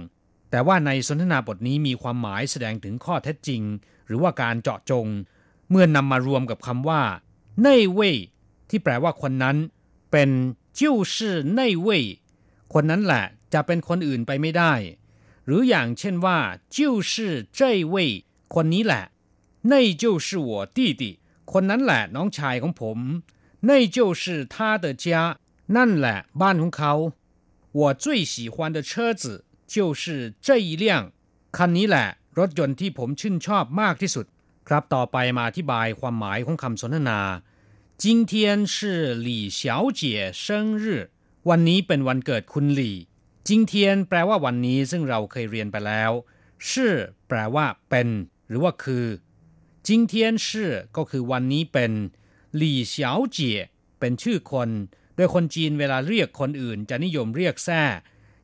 [0.49, 3.61] แต่ว่าในสนทนาบทนี้มีความหมายแสดงถึงข้อเท็จจริง
[4.07, 5.07] หรือว่าการเจาะจง
[5.69, 7.01] เมื่อนนำมารวมกับคำว่า
[7.65, 7.99] 那位
[8.69, 9.57] ที่แปลว่าคนนั้น
[10.11, 10.29] เป็น
[10.79, 10.81] 就
[11.13, 11.15] 是
[11.57, 11.89] 那位
[12.73, 14.73] คนนั้นแหละจะเป็นคนอื่นไปไม่ได้
[15.47, 16.39] หรืออย่างเช่นว่า
[16.75, 16.77] 就
[17.09, 17.13] 是
[17.57, 17.59] 这
[17.93, 17.95] 位
[18.53, 19.03] คนนี้แหละ
[19.71, 21.03] 那就是我弟弟
[21.51, 22.99] คนนั้นแหละน้องชายของผม
[23.69, 25.05] 那就是他的家
[25.75, 26.93] นั่นแหละบ้านของเขา
[27.79, 29.23] 我最喜欢的车子
[29.73, 30.03] 就是
[30.45, 30.85] 这一辆
[31.57, 32.07] คันนี้แหละ
[32.39, 34.25] รถยนต์ที่ผมชื่นชอบมากที่สุด
[34.67, 37.19] ครับต่อไปมาอธิบายความหมายของคำสนทนา
[38.03, 38.33] 今天
[38.73, 38.75] 是
[39.27, 39.61] 李小
[39.99, 40.01] 姐
[40.43, 40.85] 生日
[41.49, 42.97] วันนี้เป็นวันเกิดคุณหลี่
[43.50, 46.12] จิงเทียนแปลว่าวันนี้ซึ่งเราเคยเรียนไปแล้ว
[46.70, 46.94] ชื่อ
[47.28, 48.08] แปลว่าเป็น
[48.48, 49.06] หรือว่าคือ
[49.86, 51.92] จิงเทียนชื่อก็คือวันนี้เป็น
[52.56, 53.58] หลี่เฉียวเจี๋ย
[54.00, 54.70] เป็นชื่อคน
[55.16, 57.82] โดยคนจีนเวลาเรียกคนอื่น จะนิยมเรียกแซ่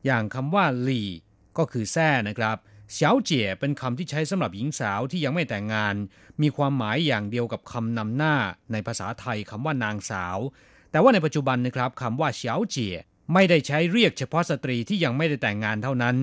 [0.05, 1.09] อย่างคำว่าหลี่
[1.57, 2.57] ก็คือแซ่นะครับ
[2.91, 5.95] เฉียวเจี๋ยเป็นคำที่ใช้สำหรับหญิงสาวที่ยังไม่แต่งงาน
[6.41, 8.35] มีความหมายอย่างเดียวกับคำนำหน้า
[8.71, 10.37] ในภาษาไทยคำว่านางสาว
[10.91, 12.95] แต่ว่าในปัจจุบันนะครับคำว่าเฉียวเจี๋ย
[13.33, 16.15] ไม่ได้ใช้เรียกเฉพาะสตรีที่ยังไม่ได้แต่งงานเท่านั้น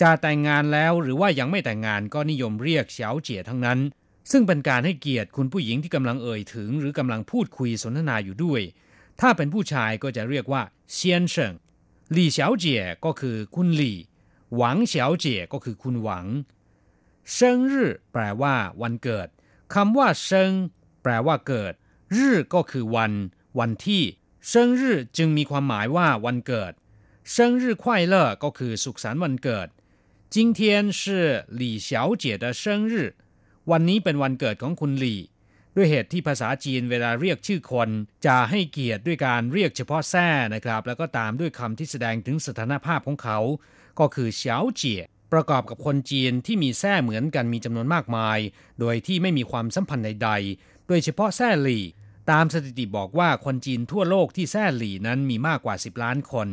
[0.00, 3.78] จะแต่งงานแล้วหรือว่ายังไม่แต่งงานก็นิยมเรียกเฉาเจี๋ยทั้งนั้น
[4.30, 8.62] ซึ่งเป็นการให้เกียรติคุณผู้หญิงที่กำลังเอ่ยถึง หรือกำลังพูดคุยสนทนาอยู่ด้วย
[9.20, 10.62] ถ้าเป็นผู้ชายก็จะเรียกว่า
[10.92, 11.54] เซียนเฉิง
[12.12, 13.98] หลี่เฉาเจี๋ยก็คือคุณหลี่
[14.56, 16.26] หวังเฉาเจี๋ยก็คือคุณหวัง
[17.34, 19.28] เซิงรื่แปลว่า วันเกิด
[19.74, 20.52] คำว่าเซิง
[21.02, 21.72] แปลว่าเกิด
[22.16, 23.12] รื่ก็คือวัน
[23.58, 24.02] วันที่
[24.49, 26.73] เซิงรื่อจึงมีความหมายว่าวันเกิด
[27.31, 29.67] เซิงรื่อ快乐ก็คือสุขสันต์วันเกิด
[30.33, 30.59] 今天
[30.99, 31.01] 是
[31.59, 31.89] 李小
[32.21, 32.93] 姐的生日
[33.71, 35.21] วันนี้เป็นวันเกิดของคุณหลี่
[35.75, 37.89] ด้วยเหตุที่ภาษาจีนเวลาเรียกชื่อคน
[38.25, 43.39] จะให้เกียรติด้วยการเรียกเฉพาะแท้นะครับ แล้วก็ตามด้วยคำที่แสดงถึงสถานภาพของเขา
[43.99, 45.01] ก็คือเฉาเจี๋ย
[45.33, 48.39] ประกอบกับคนจีนที่มีแท้เหมือนกันมีจำนวนมากมาย
[48.79, 51.83] โดยที่ไม่มีความสัมพันธ์ใดๆ โดยเฉพาะแท้หลี่
[52.31, 56.47] ตามสถิติบอกว่าคนจีนทั่วโลกที่แท้หลี่นั้นมีมากกว่า 10 ล้านคน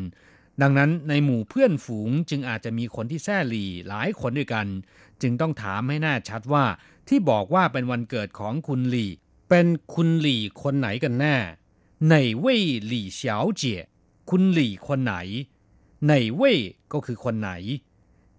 [0.63, 4.67] ดังนั้นในหมู่เพื่อนฝูงจึงอาจจะมีคนที่แท้หลี่หลายคนด้วยกัน
[5.23, 6.65] จึงต้องถามให้แน่ชัดว่า
[7.09, 9.11] ที่บอกว่าเป็นวันเกิดของคุณหลี่
[9.49, 11.37] เป็นคุณหลี่คนไหนกันแน่
[12.07, 13.81] ไหนเว่ยหลี่เฉาเจี๋ย
[14.31, 15.15] คุณหลี่คนไหน
[16.05, 16.59] ไหนเว่ย
[16.93, 17.51] ก็คือคนไหน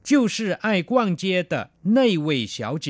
[0.08, 1.53] 就是爱逛街的
[1.95, 2.88] 那位小姐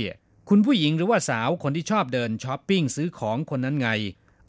[0.50, 3.90] คุณผู้หญิงหรือว่าสาวคนที่ชอบเดินช้อปปิ้งซื้อของคนนั้นไง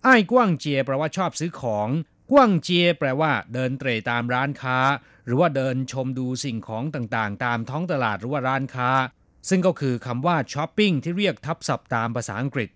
[0.05, 1.89] ไอ้กว้างเจยแปลว่าชอบซื้อของ
[2.31, 4.79] กว้างเจยแปลว่า เดินเตร่ตามร้านค้า
[5.27, 8.91] หรือว่าเดินชมดูสิ่งของต่างๆ ตามท้องตลาดหรือว่าร้านค้า
[9.49, 12.71] ซึ่งก็คือคำว่าช้อปปิ้งที่เรียกทับศัพท์ตามภาษาอังกฤษ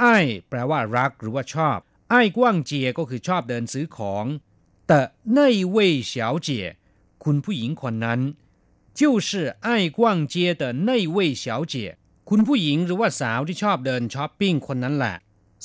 [0.00, 0.16] ไอ้
[0.48, 1.78] แปลว่ารักหรือว่าชอบ
[2.10, 4.24] ไอ้กว้างเจียก็คือชอบเดินซื้อของ
[4.90, 4.92] จ 的
[5.36, 5.40] 那
[5.74, 5.76] 位
[6.10, 6.12] 小
[6.46, 6.48] 姐
[7.24, 8.20] คุณผู้หญิงคนนั้น
[8.98, 9.30] 就是
[9.66, 9.98] 爱逛
[10.32, 11.74] 街的那位小姐
[12.30, 15.16] คุณผู้หญิงหรือว่าสาวที่ชอบเดินช้อปปิ้งคนนั้นแหละ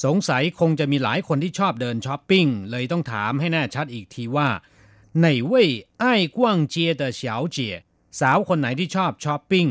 [0.04, 4.50] สงสัยคงจะมีหลายคนที่ชอบเดินช้อปปิ้งเลยต้องถามให้แน่ชัดอีกทีว่า
[5.24, 5.54] 哪位
[6.04, 6.06] 爱
[6.38, 6.40] 逛
[6.74, 7.22] 街的小
[7.56, 7.58] 姐
[8.20, 9.68] สาวคนไหนที่ชอบช้อปปิ้ง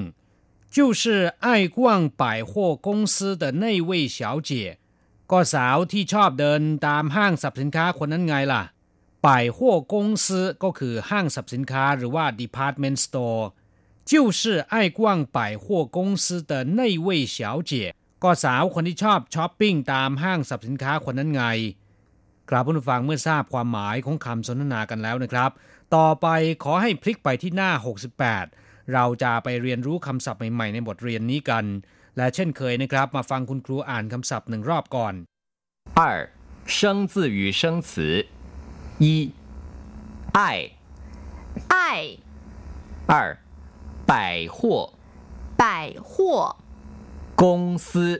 [0.74, 1.02] 就是
[1.46, 1.78] 爱逛
[2.22, 2.52] 百货
[2.86, 4.50] 公司的那位小姐
[5.30, 8.62] ก็สาวที่ชอบเดินตามห้างสรรพสินค้าคนนั้นไงล่ะ
[9.26, 9.58] 百货
[9.92, 10.26] 公司
[10.62, 13.44] ก็คือห้างสรรพสินค้าหรือว่า department store
[14.10, 14.40] 就是
[14.72, 15.00] 爱逛
[15.36, 15.64] 百货
[15.96, 17.38] 公司的那位小
[17.70, 17.72] 姐
[18.22, 21.44] ก็สาวคนที่ชอบช้อปปิ้งตามห้างสรรพสินค้าคนนั้นไง
[22.50, 25.50] กราบผู้ฟังเมื่อทราบความหมายของคำสนทนากันแล้วนะครับ
[25.96, 26.26] ต่อไป
[26.64, 27.70] ขอให้พลิกไปที่หน้า
[28.30, 31.64] 68 เราจะไปเรียนรู้คำศัพท์ใหม่ๆในบทเรียนนี้กัน
[32.16, 35.14] และเช่นเคยนะครับ มาฟังคุณครูอ่านคำศัพท์หนึ่งรอบก่อน
[35.98, 36.00] 二
[36.76, 37.90] 生字与生词
[39.04, 39.06] 一
[40.36, 40.40] 爱
[41.74, 41.76] 爱
[43.12, 43.14] 二
[44.10, 44.12] 百
[44.56, 44.58] 货
[45.62, 45.64] 百
[46.10, 46.12] 货
[47.59, 48.13] งซื้อ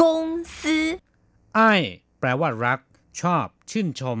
[0.00, 0.26] กง
[0.60, 0.84] ซื้อ
[1.54, 1.72] ไอ้
[2.20, 2.80] แปลว่ารัก
[3.20, 4.18] ชอบ ชื่นชม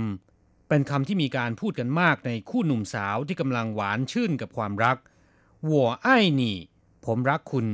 [0.68, 4.96] เป็นคำที่มีการพูดกันมากในคู่หนุ่มสาวที่กำลังหวานชื่นกับความรัก
[5.66, 6.56] หัวไอ้หนี่
[7.04, 7.66] ผมรักคุณ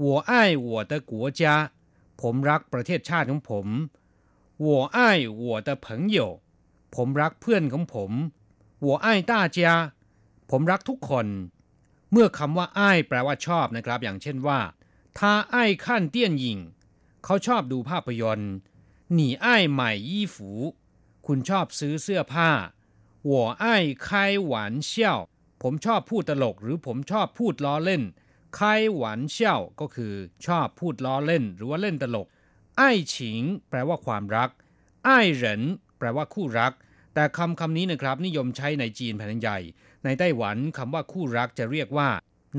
[0.00, 1.54] หัวไอ้หัวตะกัวจ้า
[2.22, 3.66] ผมรักประเทศชาติของผม
[4.62, 6.18] หัวไอ้หัวตะเผงโย
[6.94, 8.10] ผมรักเพื่อนของผม
[8.82, 9.72] หัวไอ้ต้าเจีย
[10.50, 11.26] ผมรักทุกคน
[12.12, 14.58] เมื่อคำว่าไอ้แปลว่าชอบนะครับ อย่างเช่นว่า
[15.17, 15.19] 他
[15.53, 16.45] 爱看电影
[17.23, 18.53] เขาชอบดูภาพยนตร์
[19.17, 19.47] 你爱
[19.79, 20.35] 买衣服
[21.27, 22.49] คุณชอบซื้อเสื้อผ้า
[23.29, 23.31] 我
[23.63, 23.65] 爱
[24.05, 24.07] 开
[24.51, 24.53] 玩
[24.91, 24.93] 笑
[25.61, 28.03] ผมชอบพูดตลกหรือผมชอบพูดล้อเล่น
[28.57, 28.59] 开
[29.01, 29.03] 玩
[29.35, 29.37] 笑
[29.79, 30.13] ก็คือ
[30.45, 32.27] ชอบพูดล้อเล่น หรือว่าเล่นตลก
[32.77, 34.49] ไอ้ฉิงแปลว่าความรัก
[35.05, 35.61] ไอ้เหริน
[35.97, 36.73] แปลว่าคู่รัก
[37.13, 39.59] แต่คำคำนี้นะครับนิยมใช้ในจีนแผ่นใหญ่
[40.03, 42.09] ในไต้หวันคำว่าคู่รักจะเรียกว่า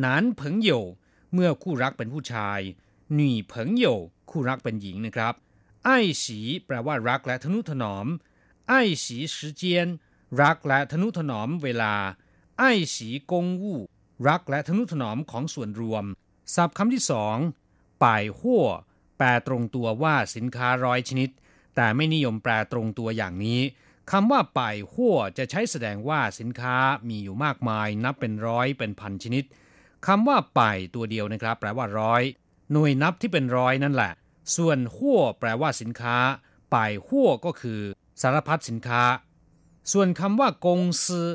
[0.00, 0.82] หนานเผิงเหยว
[1.33, 2.59] เมื่อคู่รักเป็นผู้ชาย
[3.13, 5.33] หนีเผิงเยวคู่รักเป็นหญิงนะครับ
[5.85, 8.07] ไอ้สีแปลว่ารักและทนุถนอม
[8.69, 9.63] ไอ้สี时间
[10.41, 11.95] รักและทนุถนอมเวลา
[12.59, 13.79] ไอ้สีกงวู่
[14.27, 16.05] รักและทนุถนอมของส่วนรวม
[16.55, 17.37] ศัพท์คำที่สอง
[18.03, 18.67] ป่ายหัว
[19.17, 21.29] แปลตรงตัวว่าสินค้าร้อยชนิด
[21.75, 23.61] แต่ไม่นิยมแปลตรงตัวอย่างนี้
[24.11, 26.75] คำว่าป่ายหัวจะใช้แสดงว่าสินค้า
[27.09, 29.43] มีอยู่มากมาย นับเป็นร้อยเป็นพันชนิด
[30.07, 32.23] คำว่าป่ายตัวเดียวนะครับ แปลว่าร้อย
[32.71, 34.11] หน่วยนับที่เป็นร้อยนั่นแหละ
[34.55, 36.17] ส่วนหัวแปลว่าสินค้า
[36.73, 37.79] ป่ายหัวก็คือ
[38.21, 39.03] สารพัดสินค้า
[39.91, 41.29] ส่วนคำว่ากงซือ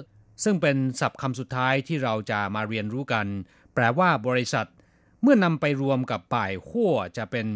[0.45, 3.27] ซึ่งเป็นศัพท์คำสุดท้ายที่เราจะมาเรียนรู้กัน
[3.75, 4.69] แปลว่าบริษัท
[5.23, 7.47] เมื่อนำไปรวมกับป่ายหัวจะเป็น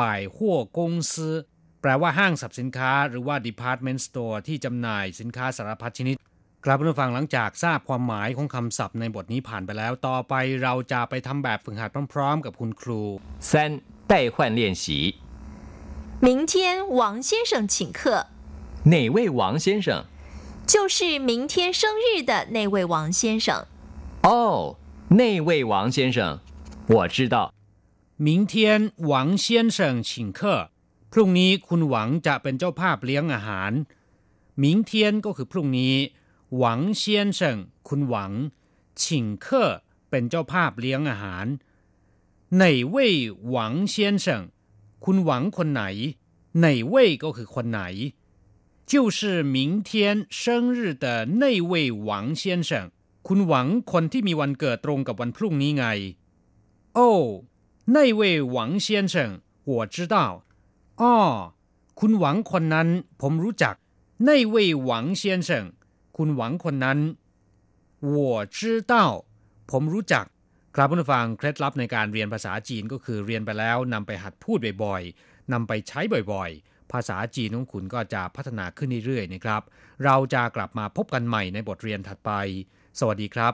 [0.00, 1.34] ป่ายหัวกงซือ
[1.82, 6.16] แปลว่าห้างสรรพสินค้า หรือว่า department store ที่จำหน่ายสินค้าสารพัดชนิด
[6.65, 10.33] กลับมาฟังหลังจากทราบความหมายของคำศัพท์ในบทนี้ผ่านไปแล้ว ต่อไป
[10.63, 13.01] เราจะไปทำแบบฝึกหัดพร้อมๆ กับคุณครู
[13.49, 13.51] 三
[14.11, 14.85] 代换练习
[16.27, 16.53] 明天
[16.99, 17.99] 王先生请客，
[18.93, 19.87] 哪位王先生
[20.71, 23.47] 就是明天生日的那位王先生。
[24.27, 24.29] 哦
[25.21, 26.17] 那位王先生
[26.93, 27.53] 我知道
[28.27, 30.41] 明天王先生请客
[31.11, 33.71] พรุ่งนี้คุณหวังจะเป็นเจ้าภาพเลี้ยงอาหาร
[34.63, 34.91] 明天
[35.25, 35.95] ก็คือพรุ่งนี้
[36.57, 37.57] หวังเซียนเฉิง
[37.87, 38.31] คุณหวัง
[39.01, 39.03] 请
[39.43, 39.45] 客
[40.09, 41.45] เป็นเจ้าภาพเลี้ยงอาหาร
[42.61, 42.95] 哪位
[43.49, 44.41] หวังเซียนเฉิง
[45.03, 45.83] คุณหวังคนไหน
[46.63, 47.81] 哪位ก็คือคนไหน
[48.91, 51.05] 就是明天生日的
[51.41, 52.09] 那位王
[52.41, 52.71] 先生
[53.27, 55.85] คุณหวังคนที่มีวันเกิดตรงกับวันพรุ่งนี้ไง
[56.95, 57.09] โอ้
[57.95, 58.21] 那位
[58.55, 59.15] 王先生
[59.71, 60.15] 我知道
[61.01, 61.15] อ้อ
[61.99, 62.87] คุณหวังคนนั้น
[63.21, 63.75] ผมรู้จัก
[64.27, 64.55] 那位
[64.89, 65.49] 王先生
[66.17, 66.99] คุณหวังคนนั้น
[68.13, 68.15] 我
[68.57, 68.59] 知
[68.91, 68.93] 道
[69.71, 70.25] ผมรู้จัก
[70.75, 76.01] ครับผู้ฟังเคล็ดลับในการเรียนภาษาจีนก็คือเรียนไปแล้วนำไปหัดพูดบ่อยๆนำไปใช้
[76.33, 79.61] บ่อยๆ ภาษาจีนของคุณก็จะพัฒนาขึ้นเรื่อยๆนะครับ
[80.05, 82.31] เราจะกลับมาพบกันใหม่ในบทเรียนถัดไป
[82.99, 83.53] สวัสดีครับ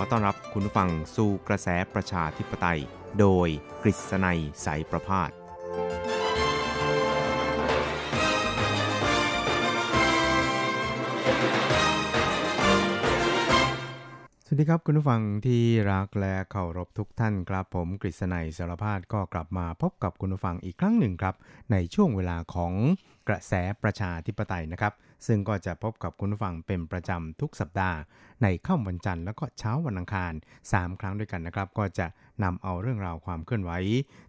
[0.00, 2.80] อต้อนรับคุณฟังสู่กระแสประชาธิปไตย
[3.20, 3.48] โดย
[3.82, 5.30] กฤษณัยสายประพาส
[14.46, 21.34] สวัสดีครับคุณผู้ฟังที่รักและเคารพทุกท่านครับ ผมกฤษณัยสารพาดก็กลับมาพบกับคุณผู้ฟังอีกครั้งหนึ่งครับ
[21.72, 22.72] ในช่วงเวลาของ
[23.28, 24.92] กระแสประชาธิปไตยนะครับ
[25.26, 27.96] ซึ่งก็จะพบกับคุณผู้ฟังเป็นประจำทุกสัปดาห์
[28.42, 30.32] ในค่ำวันจันทร์แล้วก็เช้าวันอังคาร
[30.66, 32.06] 3 ครั้งด้วยกันนะครับ ก็จะ
[32.44, 33.72] นำเอาเรื่องราวความเคลื่อนไหว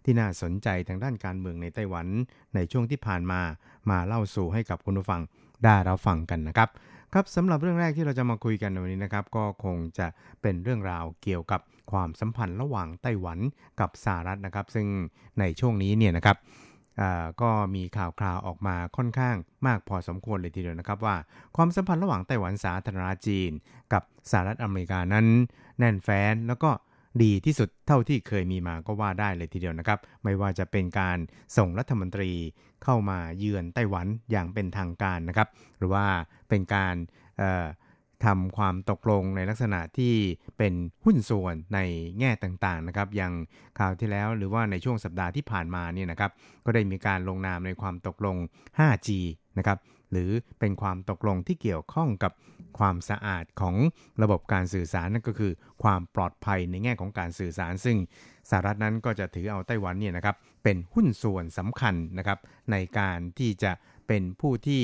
[0.04, 2.06] ที่น่าสนใจทางด้านการเมืองในไต้หวัน
[2.54, 3.40] ในช่วงที่ผ่านมา
[3.90, 5.20] มาเล่าสู่ให้กับคุณผู้ฟัง
[5.64, 6.68] ได้รับฟังกันนะครับ
[7.12, 10.06] ครับสำหรับเรื่องแรกที่เราจะมาคุยกันในวันนี้นะครับ ก็คงจะ
[10.42, 11.60] เป็นเรื่องราวเกี่ยวกับ
[11.92, 13.38] ความสัมพันธ์ระหว่างไต้หวัน
[13.80, 14.86] กับสหรัฐนะครับ ซึ่ง
[15.40, 16.36] ในช่วงนี้เนี่ยนะครับ
[17.42, 21.16] ก็มีข่าวคราวออกมาค่อนข้างมากพอสมควรเลยทีเดียวนะครับว่า
[21.56, 23.50] ความสัมพันธ์ระหว่างไต้หวันสาธารณรัฐจีน
[23.92, 25.26] กับสหรัฐอเมริกานั้น
[25.78, 26.70] แน่นแฟ้นแล้วก็
[27.22, 31.18] ดีที่สุดเท่าที่เคยมีมาก็ว่าได้เลยทีเดียวนะครับ ไม่ว่าจะเป็นการ
[31.56, 32.30] ส่งรัฐมนตรี
[32.84, 36.06] เข้ามาเยือนไต้หวันอย่างเป็นทางการนะครับ หรือว่า
[36.48, 36.94] เป็นการ
[38.24, 40.14] ทำความตกลงในลักษณะที่
[40.58, 41.78] เป็นหุ้นส่วนใน
[42.18, 43.32] แง่ต่างๆนะครับอย่าง
[43.78, 46.30] ข่าวที่แล้วหรือว่าในช่วงสัปดาห์ที่ผ่านมาเนี่ยนะครับ
[46.64, 48.36] ก็ได้มีการลงนามในความตกลง
[48.78, 49.08] 5G
[49.58, 49.78] นะครับ
[50.10, 50.30] หรือ
[50.60, 52.32] เป็นความตกลงที่เกี่ยวข้องกับ
[52.78, 53.76] ความสะอาดของ
[54.22, 57.96] ระบบการสื่อสารนั่นก็คือ ความปลอดภัยในแง่ของการสื่อสาร ซึ่ง
[58.50, 62.38] สหรัฐนั้นก็จะถือเอาไต้หวันเนี่ยนะครับเป็นหุ้นส่วนสำคัญนะครับ
[62.70, 63.72] ในการที่จะ
[64.06, 64.82] เป็นผู้ที่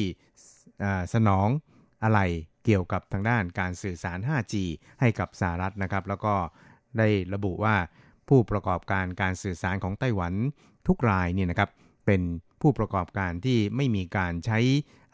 [1.15, 1.49] สนอง
[2.05, 2.21] อะไร
[2.65, 4.55] เกี่ยวกับทางด้านการสื่อสาร 5G
[5.01, 6.35] ให้กับสหรัฐนะครับ แล้วก็
[6.99, 7.77] ได้ระบุว่า
[8.29, 10.33] ผู้ประกอบการการสื่อสารของไต้หวัน
[10.89, 11.71] ทุกรายเนี่ยนะครับ
[12.07, 12.23] เป็น
[12.61, 14.59] ผู้ประกอบการที่ไม่มีการใช้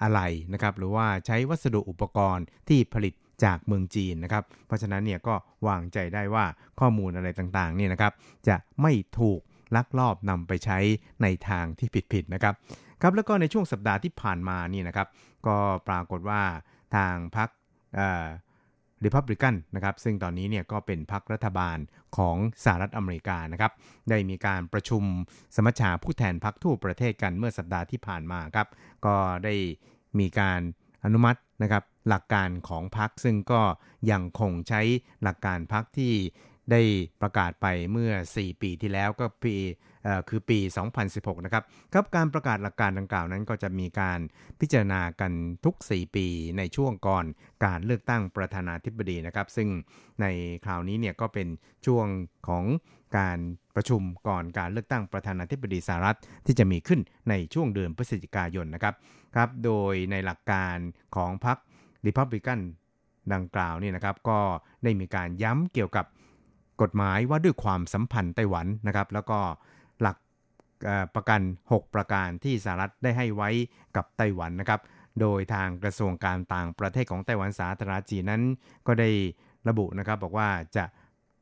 [0.03, 0.21] อะไร
[0.53, 5.35] นะครับหรือว่าใช้วัสดุอุปกรณ์ที่ผลิตจากเมืองจีนนะครับ เพราะฉะนั้นเนี่ยก็
[5.69, 6.45] วางใจได้ว่า
[6.81, 8.13] ข้อมูลอะไรต่างๆเนี่ยนะครับ
[8.49, 9.41] จะไม่ถูก
[9.77, 10.79] ลักลอบนำไปใช้
[11.23, 12.55] ในทางที่ผิดๆนะครับ
[13.03, 15.09] ครับแล้วก็ในช่วงสัปดาห์ที่ผ่านมานี่นะครับ
[15.47, 15.57] ก็
[15.89, 16.43] ปรากฏว่า
[16.95, 17.49] ทางพรรค
[19.05, 21.79] ริพับลิกันนะครับซึ่งตอนนี้เนี่ยก็เป็นพรรครัฐบาล
[22.17, 23.73] ของสหรัฐอเมริกานะครับ
[24.11, 25.03] ได้มีการประชุม
[25.57, 28.69] สมัชชาผู้แทนพรรคทั่วประเทศกันเมื่อสัปดาห์ที่ผ่านมาครับ
[29.07, 29.55] ก็ได้
[30.19, 30.61] มีการ
[31.05, 33.63] อนุมัตินะครับหลักการของพรรคซึ่งก็
[34.11, 34.81] ยังคงใช้
[35.23, 36.15] หลักการพรรคที่
[36.71, 36.81] ได้
[37.23, 39.94] ประกาศไปเมื่อ 4 ปีที่แล้วก็ปีเอ่อ
[40.29, 40.59] คือปี
[41.03, 44.21] 2016 นะครับครับการประกาศหลักการดังกล่าวนั้นก็จะมีการ
[44.61, 45.33] พิจารณากัน
[45.65, 46.27] ทุก 4 ปี
[46.59, 47.25] ในช่วงก่อน
[47.65, 49.69] การเลือกตั้งประธานาธิบดีนะครับ ซึ่ง
[50.21, 50.27] ใน
[50.65, 51.49] คราวนี้เนี่ยก็เป็น
[51.87, 52.07] ช่วง
[52.49, 52.65] ของ
[53.19, 53.39] การ
[53.77, 58.95] ประชุมก่อนการเลือกตั้งประธานาธิบดีสหรัฐที่จะมีขึ้นในช่วงเดือนพฤศจิกายนนะครับ
[59.37, 60.77] ครับ โดยในหลักการ
[61.17, 61.59] ของพรรค
[62.07, 62.61] ริพับลิกัน
[63.35, 64.39] ดังกล่าวนี่นะครับ ก็
[64.83, 66.07] ได้มีการย้ำเกี่ยวกับ
[66.83, 69.39] กฎหมายว่าด้วยความสัมพันธ์ไต้หวันนะครับ แล้วก็
[71.15, 71.41] ประกัน
[71.73, 73.51] 6 ประการที่สหรัฐได้ให้ไว้
[73.97, 74.81] กับไต้หวันนะครับ
[75.21, 78.43] โดยทางกระทรวงการต่างประเทศของไต้หวันสาธารณจีนนั้น
[78.87, 79.11] ก็ได้
[79.69, 80.85] ระบุนะครับบอกว่าจะ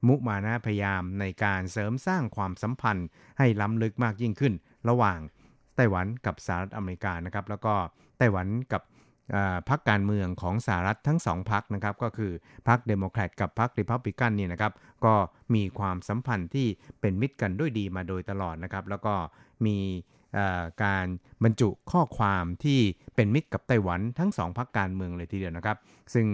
[0.08, 3.08] มุมานะพยายามในการเสริมสร้างความสัมพันธ์
[3.38, 4.54] ให้ล้ำลึกมากยิ่งขึ้น
[4.88, 5.18] ระหว่าง
[5.76, 7.74] ไต้หวันกับสหรัฐอเมริกานะครับ แล้วก็
[8.18, 8.82] ไต้หวันกับ
[9.68, 12.32] พรรคการเมืองของสหรัฐทั้งสองพรรคนะครับ ก็คือ
[12.68, 14.72] พรรคเดโมแครตกับพรรคริพับลิกันเนี่ยนะครับ
[15.04, 15.14] ก็
[15.54, 16.66] มีความสัมพันธ์ที่
[17.00, 19.14] เป็นมิตรกันด้วยดีมาโดยตลอดนะครับ แล้วก็
[19.66, 19.78] มี
[20.84, 21.06] การ
[21.44, 22.80] บรรจุข้อความที่
[23.14, 25.76] เป็นมิตรกับไต้หวันทั้งสองพรรคการเมืองเลยทีเดียวนะครับ
[26.14, 26.26] ซึ่ง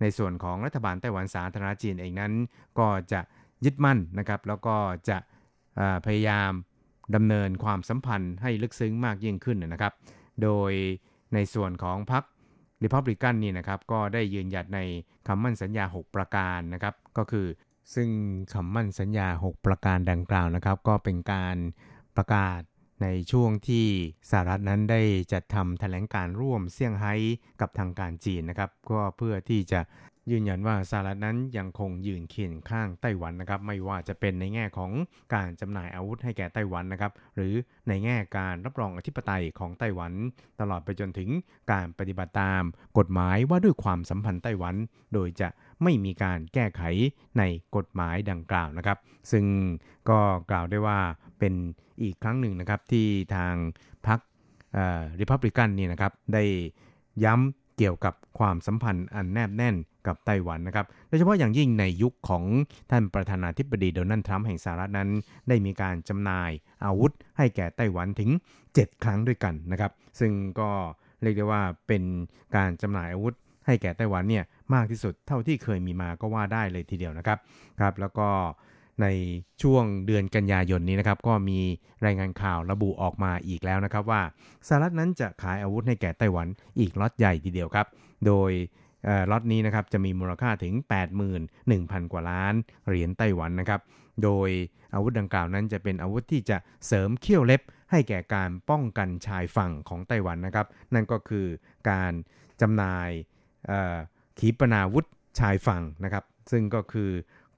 [0.00, 2.32] ในส่วนของรัฐบาลไต้หวันสาธารณจีนเองนั้น
[2.78, 3.20] ก็จะ
[3.64, 4.76] ยึดมั่นนะครับ แล้วก็
[5.08, 5.18] จะ
[6.06, 6.50] พยายาม
[7.14, 9.92] ดำเนินความสัมพันธ์ให้ลึกซึ้งมากยิ่งขึ้นนะครับ
[10.42, 10.72] โดย
[11.34, 12.24] ในส่วนของพรรค
[12.84, 14.80] ริพับลิกันนี่นะครับก็ได้ยืนหยัดใน
[15.26, 17.46] คำมั่นสัญญา 6 ประการนะครับก็คือ
[17.94, 18.08] ซึ่ง
[18.54, 21.56] คำมั่นสัญญา 6 ประการดังกล่าวนะครับ ก็เป็นการ
[22.16, 22.60] ประกาศ
[23.02, 23.86] ในช่วงที่
[24.30, 25.02] สหรัฐนั้นได้
[25.32, 27.14] จัดทำแถลงการร่วมเซี่ยงไฮ้
[27.60, 29.80] กับทางการจีนนะครับ ก็เพื่อที่จะ
[30.30, 34.90] ยืนยันว่าสหรัฐนั้นยังคงยืนเคียงข้างไต้หวันนะครับ ไม่ว่าจะเป็นในแง่ของ
[35.34, 37.54] การจำหน่ายอาวุธให้แก่ไต้หวันนะครับ หรือ
[37.88, 40.12] ในแง่การรับรองอธิปไตยของไต้หวัน
[40.60, 41.28] ตลอดไปจนถึง
[41.72, 42.62] การปฏิบัติตาม
[42.98, 44.74] กฎหมายว่าด้วยความสัมพันธ์ไต้หวัน
[45.14, 45.48] โดยจะ
[45.82, 46.82] ไม่มีการแก้ไข
[47.38, 47.42] ใน
[47.76, 48.98] กฎหมายดังกล่าวนะครับ
[49.32, 49.44] ซึ่ง
[50.08, 50.18] ก็
[50.50, 50.98] กล่าวได้ว่า
[51.38, 51.54] เป็น
[52.02, 53.54] อีกครั้งหนึ่งนะครับที่ทาง
[54.06, 54.20] พรรค
[55.20, 56.44] ริพับลิกันนี่นะครับได้
[57.24, 59.76] ย้ำเกี่ยวกับความสัมพันธ์อันแนบแน่น
[60.06, 62.44] กับไต้หวันนะครับ โดยเฉพาะอย่างยิ่งในยุคของ
[62.90, 65.08] ท่านประธานาธิบดีโดนัลด์ทรัมป์แห่งสหรัฐนั้น
[65.48, 66.50] ได้มีการจำหน่าย
[66.84, 68.30] อาวุธให้แก่ไต้หวันถึง
[68.66, 70.70] 7 ครั้งด้วยกันนะครับ ซึ่งก็
[71.22, 72.02] เรียกได้ว่าเป็น
[72.56, 73.34] การจำหน่ายอาวุธ
[73.66, 74.44] ให้แก่ไต้หวันเนี่ย
[74.74, 77.38] มากที่สุดเท่าที่เคยมีมาก็ว่าได้เลยทีเดียวนะครับ
[77.80, 78.28] ครับ แล้วก็
[79.02, 79.06] ใน
[79.62, 81.60] ช่วงเดือนกันยายนนี้นะครับ ก็มี
[82.04, 84.22] รายงานข่าวระบุออกมาอีกแล้วนะครับว่า
[84.68, 86.46] สหรัฐนั้นจะขายอาวุธให้แก่ไต้หวัน
[86.78, 87.86] อีกล็อตใหญ่ทีเดียวครับ
[88.26, 88.50] โดย
[89.30, 90.74] ล็อตนี้นะครับจะมีมูลค่าถึง
[91.42, 92.54] 81,000 กว่าล้าน
[92.86, 93.80] เหรียญไต้หวันนะครับ
[94.22, 94.50] โดย
[94.94, 101.46] อาวุธดังกล่าวนั้นจะเป็นอาวุธที่จะเสริมเขี้ยวเล็บ ให้แก่การป้องกันชายฝั่งของไต้หวันนะครับ นั่นก็คือ
[101.90, 102.12] การ
[102.60, 103.10] จำหน่าย
[104.38, 105.04] ขีปนาวุธ
[105.38, 107.10] ชายฝั่งนะครับ ซึ่งก็คือ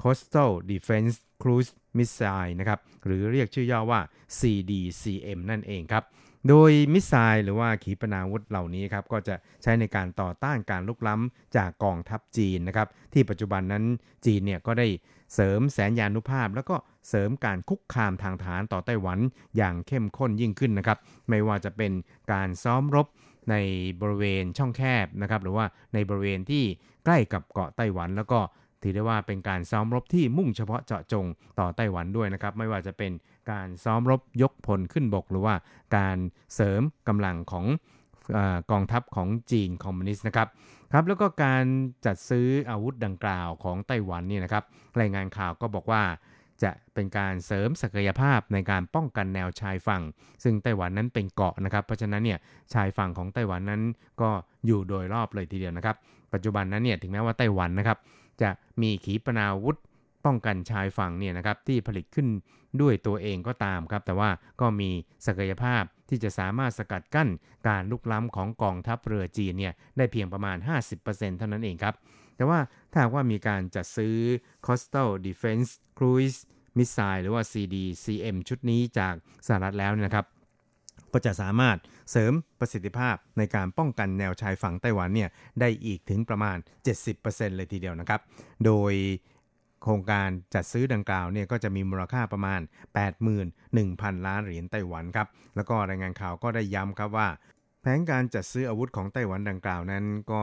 [0.02, 4.00] Coastal Defense Cruise Missile นะครับ หรือเรียกชื่อย่อว่า
[4.38, 6.04] CDCM นั่นเองครับ
[6.48, 13.84] โดยมิสไซล์หรือว่าขีปนาวุธเหล่านี้ครับก็จะใช้ในการต่อต้านการลุกล้ำจากกองทัพจีนนะครับที่ปัจจุบันนั้น
[14.26, 14.86] จีนเนี่ยก็ได้
[15.34, 16.76] เสริมแสนยานุภาพ แล้วก็
[17.08, 19.18] เสริมการคุกคามทางฐานต่อไต้หวัน
[19.56, 21.92] อย่างเข้มข้นยิ่งขึ้นนะครับไม่ว่าจะเป็น
[22.32, 23.06] การซ้อมรบ
[23.50, 23.54] ใน
[24.00, 26.64] บริเวณช่องแคบนะครับหรือว่าในบริเวณที่
[27.04, 28.40] ใกล้กับเกาะไต้หวัน แล้วก็
[28.82, 31.26] ถือได้ว่าเป็นการซ้อมรบที่มุ่งเฉพาะเจาะจง
[31.58, 33.12] ต่อไต้หวันด้วยนะครับไม่ว่าจะเป็น
[33.50, 35.54] การซ้อมรบยกพลขึ้นบก หรือว่า
[35.96, 36.18] การ
[36.54, 37.66] เสริมกำลังของ
[38.36, 38.38] อ
[38.70, 40.48] กองทัพของจีนคอมมิวนิสต์นะครับ
[40.92, 41.64] ครับแล้วก็การ
[42.06, 44.64] จัดซื้ออาวุธดังกล่าวของไต้หวันนี่นะครับ
[45.00, 46.02] รายงานข่าวก็บอกว่า
[46.62, 50.02] จะเป็นการเสริมศักยภาพในการป้องกันแนวชายฝั่ง
[50.44, 52.38] ซึ่งไต้หวันนั้นเป็นเกาะนะครับ เพราะฉะนั้นเนี่ย
[52.74, 53.82] ชายฝั่งของไต้หวันนั้น
[54.20, 54.30] ก็
[54.66, 55.96] อยู่โดยรอบเลยทีเดียวนะครับ
[56.32, 57.98] ปัจจุบันนั้นเนี่ยถึงแม้ว่าไต้หวันนะครับ
[58.42, 58.50] จะ
[58.82, 59.78] มีขีปนาวุธ
[60.24, 62.26] ป้องกันชายฝั่งเนี่ยนะครับที่ผลิตขึ้น
[62.80, 64.90] ด้วยตัวเองก็ตามครับ แต่ว่าก็มี
[65.26, 67.28] ศักยภาพที่จะสามารถสกัดกั้น
[67.68, 70.56] การลุกล้ำของกองทัพเรือจีนเนี่ยได้เพียงประมาณ
[70.98, 71.94] 50%เท่านั้นเองครับ
[72.36, 72.58] แต่ว่า
[72.92, 74.16] ถ้าว่ามีการจัดซื้อ
[74.66, 76.38] Coastal Defense Cruise
[76.78, 79.14] Missile หรือว่า CDCM ชุดนี้จาก
[79.46, 80.26] สหรัฐแล้วนะครับ
[81.12, 81.78] ก็จะสามารถ
[82.10, 86.56] เสริมประสิทธิภาพในการป้องกันแนวชายฝั่งไต้หวันเนี่ยได้อีกถึงประมาณ
[87.06, 88.20] 70%เลยทีเดียวนะครับ
[88.64, 88.92] โดย
[89.84, 92.60] โครงการจัดซื้อดังกล่าวเนี่ยก็จะมีมูลค่าประมาณ
[93.42, 97.28] 81,000 ล้านเหรียญไต้หวันครับ แล้วก็รายงานข่าวก็ได้ย้ำครับว่า
[97.80, 100.42] แผนการจัดซื้ออาวุธของไต้หวันดังกล่าวนั้น ก็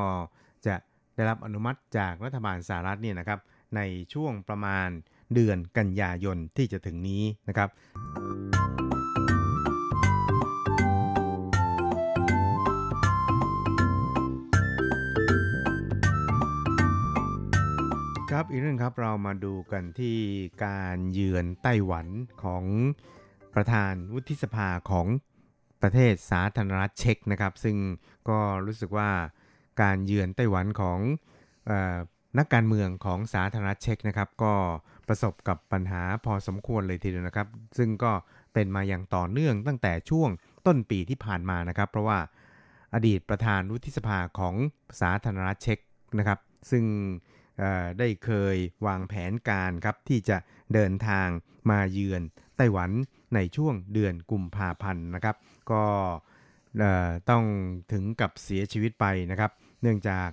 [0.65, 0.75] จะ
[1.15, 3.39] ได้รับอนุมัติจากรัฐบาลสหรัฐเนี่ยนะครับ
[3.75, 3.81] ใน
[4.13, 4.89] ช่วงประมาณ
[5.33, 7.69] เดือนกันยายนที่จะถึงนี้นะครับ
[18.41, 20.17] ครับอีกเรื่องครับเรามาดูกันที่
[20.65, 22.07] การเยือนไต้หวัน
[22.43, 22.63] ของ
[23.53, 25.07] ประธานวุฒิสภาของ
[25.81, 27.77] ประเทศสาธารณรัฐเช็กนะครับ ซึ่ง
[28.29, 29.09] ก็รู้สึกว่า
[29.81, 30.99] การเยือนไต้หวันของ
[31.69, 31.71] อ
[32.37, 34.53] นักการเมืองของสาธารณรัฐเช็กนะครับ ก็
[35.07, 38.11] ประสบกับปัญหาพอสมควรเลยทีเดียวนะครับ ซึ่งก็
[38.53, 40.29] เป็นมาอย่างต่อเนื่องตั้งแต่ช่วง
[40.67, 42.19] ต้นปีที่ผ่านมานะครับ เพราะว่า
[42.93, 44.55] อดีตประธานวุฒิสภาของ
[45.01, 45.79] สาธารณรัฐเช็ก
[46.19, 46.39] นะครับ
[46.71, 46.85] ซึ่ง
[47.99, 48.55] ได้เคย
[48.85, 50.37] วางแผนการครับที่จะ
[50.73, 51.27] เดินทาง
[51.69, 52.21] มาเยือน
[52.57, 52.91] ไต้หวัน
[53.35, 55.35] ในช่วงเดือนกุมภาพันธ์นะครับ
[55.71, 55.83] ก็
[57.29, 57.43] ต้อง
[57.91, 59.51] ถึงกับเสียชีวิตไปนะครับ
[59.81, 60.29] เนื่องจาก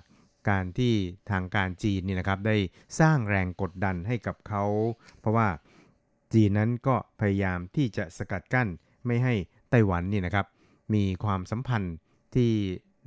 [0.49, 0.93] การที่
[1.31, 2.57] ทางการจีนนี่นะครับได้
[2.99, 4.63] สร้างแรงกดดันให้กับเขา
[5.19, 5.47] เพราะว่า
[6.33, 8.67] จีนนั้นก็พยายามที่จะสกัดกั้น
[9.05, 9.33] ไม่ให้
[9.69, 10.45] ไต้หวันนี่นะครับ
[10.93, 11.95] มีความสัมพันธ์
[12.35, 12.51] ที่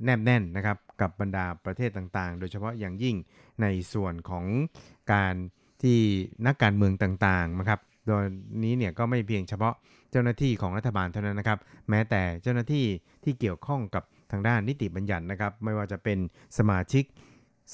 [0.03, 3.15] แนบแน่นนะครับกับบรรดาประเทศต่างๆ โดยเฉพาะอย่างยิ่ง
[3.61, 4.45] ในส่วนของ
[5.13, 5.35] การ
[5.83, 5.99] ที่
[6.45, 8.23] นักการเมืองต่างๆนะครับโดย
[8.63, 9.73] นี้เนี่ยก็ไม่เพียงเฉพาะ
[10.11, 12.85] เจ้าหน้าที่ของรัฐบาลเท่านั้นนะครับ แม้แต่เจ้าหน้าที่
[13.23, 16.19] ที่เกี่ยวข้องกับทางด้านนิติบัญญัตินะครับ ไม่ว่าจะเป็น
[16.57, 17.03] สมาชิก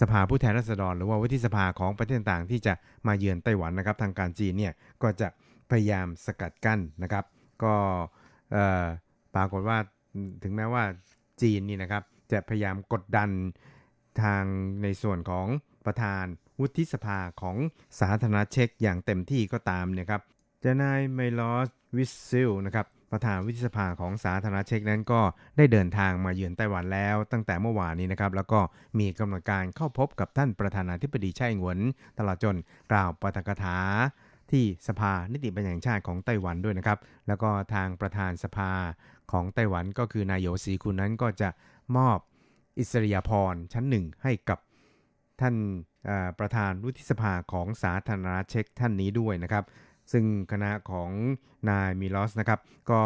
[0.02, 2.74] สภาผู้แทนราษฎร หรือว่าวุฒิสภาของประเทศต่างๆ ที่จะ
[3.08, 5.28] มาเยือนไต้หวันนะครับ ทางการจีนเนี่ยก็จะ
[5.72, 7.26] พยายามสกัดกั้นนะครับ
[7.64, 7.74] ก็
[9.36, 9.78] ปรากฏว่า
[10.44, 10.84] ถึงแม้ว่า
[11.42, 13.30] จีนนี่นะครับ จะพยายามกดดัน
[14.24, 14.44] ทาง
[14.84, 15.48] ในส่วนของ
[15.86, 16.26] ประธาน
[16.60, 17.58] วุฒิสภาของ
[18.00, 20.22] สาธารณเช็กอย่างเต็มที่ก็ตามเนี่ยครับ
[20.64, 25.22] จะนายไมลอสวิสซิลนะครับประธานวุฒิสภาของสาธารณรัฐเช็กนั้นก็
[25.58, 28.60] ได้เดินทางมาเยือนไต้หวันแล้ว ตั้งแต่เมื่อวานนี้นะครับแล้วก็
[29.00, 31.80] มีกำหนดการเข้าพบกับท่านประธานาธิบดีไช่อิงเหวิน
[32.18, 32.56] ตลอดจน
[32.92, 33.78] กล่าวปาฐกถา
[34.52, 38.72] ที่สภานิติบัญญัติแห่งชาติของไต้หวันด้วยนะครับ แล้วก็ทางประธานสภา
[39.32, 41.50] ของไต้หวันก็คือนายโยสีคุณนั้นก็จะ
[41.98, 42.20] มอบ
[42.78, 44.60] อิสริยาภรณ์ชั้นหนึ่งให้กับ
[45.42, 45.56] ท่าน
[46.40, 49.64] ประธานวุฒิสภาของสาธารณรัฐเช็กท่านนี้ด้วยนะครับ
[50.12, 51.12] ซึ่งคณะของ
[51.70, 52.60] นายมิลอสนะครับ
[52.92, 53.02] ก็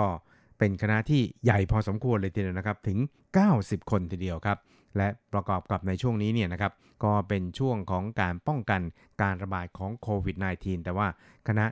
[0.58, 3.00] เป็นคณะที่ใหญ่พอสมควรเลยทีเดียวนะครับถึง
[3.44, 4.58] 90 คนทีเดียวครับ
[4.98, 6.74] และประกอบกับในช่วงนี้เนี่ยนะครับ
[7.04, 8.82] ก็เป็นช่วงของการป้องกัน
[9.22, 11.08] การระบาดของโควิด -19 แต่ว่า
[11.48, 11.66] คณะ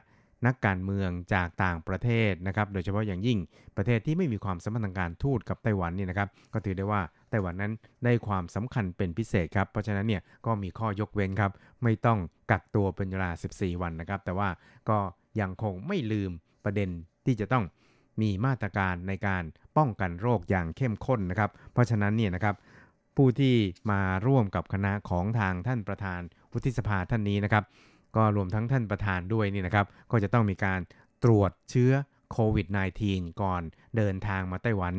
[0.46, 3.40] นักการเมืองจากต่างประเทศนะครับ โดยเฉพาะอย่างยิ่ง
[3.78, 7.74] ประเทศที่ไม่มีความสัมพันธ์ทางการทูตกับไต้หวันเนี่ยนะครับ ก็ถือได้ว่าไต้หวันนั้น
[8.04, 11.52] ได้ความสำคัญเป็นพิเศษครับ เพราะฉะนั้นเนี่ยก็มีข้อยกเว้นครับ
[11.84, 12.20] ไม่ต้อง
[12.52, 14.50] กักตัวเป็นเวลา 14 วันนะครับ แต่ว่า
[14.90, 15.00] ก็
[15.40, 16.32] ยังคงไม่ลืม
[16.64, 16.90] ประเด็น
[17.26, 17.66] ที่จะต้อง
[18.22, 19.44] มีมาตรการในการ
[19.78, 22.56] ป้องกันโรคอย่างเข้มข้นนะครับ เพราะฉะนั้นเนี่ยนะครับ
[23.18, 23.56] ผู้ที่
[23.92, 26.22] มาร่วมกับคณะของทางท่านประธาน
[26.52, 27.64] วุฒิสภาท่านนี้นะครับ
[28.16, 30.80] ก็รวมทั้งท่านประธานด้วยนี่นะครับ ก็จะต้องมีการ
[31.24, 31.92] ตรวจเชื้อ
[32.32, 32.68] โควิด
[33.04, 33.62] -19 ก่อน
[33.98, 34.96] เดินทางมาไต้หวัน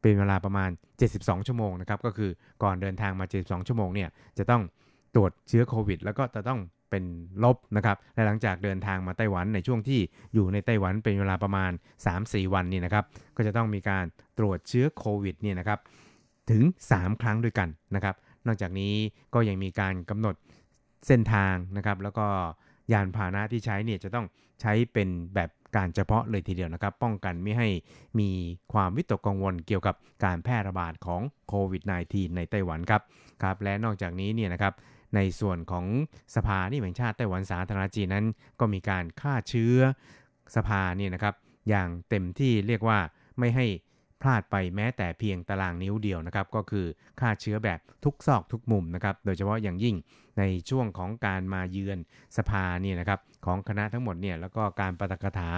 [0.00, 0.70] เป็นเวลาประมาณ
[1.08, 2.30] 72 ชั่วโมงนะครับ ก็คือ
[2.62, 4.62] ก่อนเดินทางมา 72 ชั่วโมงเนี่ยจะต้อง
[5.14, 7.04] ตรวจเชื้อโควิด แล้วก็จะต้องเป็น
[7.44, 10.00] ลบนะครับ และหลังจากเดินทางมาไต้หวันในช่วงที่
[10.34, 11.70] อยู่ในไต้หวันเป็นเวลาประมาณ
[12.12, 13.04] 3-4 วันนี่นะครับ
[13.36, 14.04] ก็จะต้องมีการ
[14.38, 15.78] ตรวจเชื้อโควิดเนี่ยนะครับ
[16.50, 18.14] ถึง 3 ครั้งด้วยกันนะครับ
[18.46, 18.94] นอกจากนี้
[19.34, 20.34] ก็ยังมีการกำหนด
[21.06, 22.26] เส้นทางนะครับ แล้วก็
[22.92, 24.26] ยานพาหนะที่ใช้เนี่ยจะต้อง
[24.60, 27.68] ใช้เป็นแบบการเฉพาะเลยทีเดียวนะครับ ป้องกันไม่ให้
[28.18, 28.30] มี
[28.72, 29.94] ความวิตกกังวลเกี่ยวกับ
[30.24, 33.02] การแพร่ระบาดของโควิด -19 ในไต้หวันครับ
[33.42, 34.74] ครับและนอกจากนี้เนี่ยนะครับ
[35.14, 35.86] ในส่วนของ
[36.34, 38.26] สภานิติบัญญัติแห่งชาติไต้หวันสาธารณจีนนั้น
[38.60, 39.76] ก็มีการฆ่าเชื้อ
[40.56, 41.34] สภาเนี่ยนะครับ
[41.68, 42.98] อย่างเต็มที่เรียกว่า
[43.38, 43.66] ไม่ให้
[44.24, 46.86] พลาดไปแม้แต่เพียงตารางนิ้วเดียวนะครับ ก็คือ
[47.20, 49.96] ฆ่าเชื้อแบบทุกซอกทุกมุมนะครับ โดยเฉพาะอย่างยิ่ง
[50.38, 51.98] ในช่วงของการมาเยือน
[52.36, 55.50] สภาเนี่ยนะครับของคณะทั้งหมดเนี่ยแล้วก็การปาฐกถา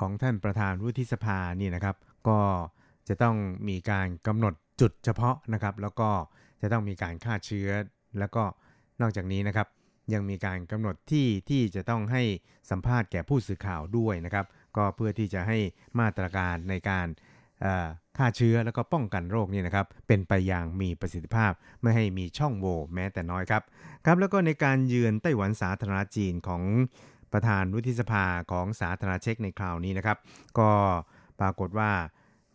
[0.00, 1.96] ของท่านประธานวุฒิสภานี่นะครับ
[2.28, 2.40] ก็
[3.08, 3.36] จะต้อง
[3.68, 6.10] มีการกำหนดจุดเฉพาะนะครับ แล้วก็
[6.62, 7.68] จะต้องมีการฆ่าเชื้อ
[8.18, 8.42] แล้วก็
[9.00, 9.68] นอกจากนี้นะครับ
[10.12, 12.22] ยังมีการกำหนดที่ที่จะต้องให้
[12.70, 14.46] สัมภาษณ์แก่ผู้สื่อข่าวด้วยนะครับ
[14.76, 15.58] ก็เพื่อที่จะให้
[16.00, 17.06] มาตรการในการ
[18.16, 21.52] ฆ่าเชื้อแล้วก็ป้องกันโรคนี่นะครับเป็นไปอย่างมีประสิทธิภาพ
[21.82, 23.62] ไม่ให้มีช่องโหว่แม้แต่น้อยครับ
[24.04, 26.62] ครับ แล้วก็ในการเยือนไต้หวันสาธารณจีนของ
[27.32, 30.18] ประธานวุฒิสภาของสาธารณเช็กในคราวนี้นะครับ
[30.58, 30.70] ก็
[31.40, 31.90] ปรากฏว่า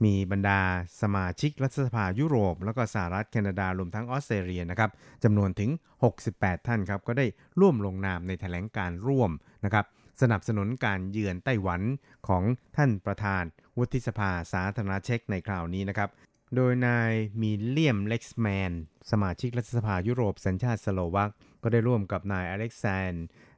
[0.06, 0.60] มีบรรดา
[1.02, 4.90] สมาชิกรัฐสภายุโรป แล้วก็สหรัฐแคนาดารวมทั้งออสเตรเลียนะครับ
[5.24, 5.70] จำนวนถึง
[6.18, 7.26] 68 ท่านครับ ก็ได้
[7.60, 9.32] ร่วมลงนามในแถลงการร่วม
[9.66, 9.86] นะครับ
[10.22, 11.82] สนับสนุนการเยือนไต้หวัน
[12.28, 12.44] ของ
[12.78, 13.44] ท่านประธาน
[13.78, 16.10] วุฒิสภาสาธารณเช็กในคราวนี้นะครับ
[16.56, 17.12] โดยนาย
[17.42, 18.72] มีเลียมเล็กซ์แมน
[19.12, 21.32] สมาชิกรัฐสภายุโรปสัญชาติสโลวัก
[21.64, 23.14] ก็ได้ร่วมกับนายอเล็กซาน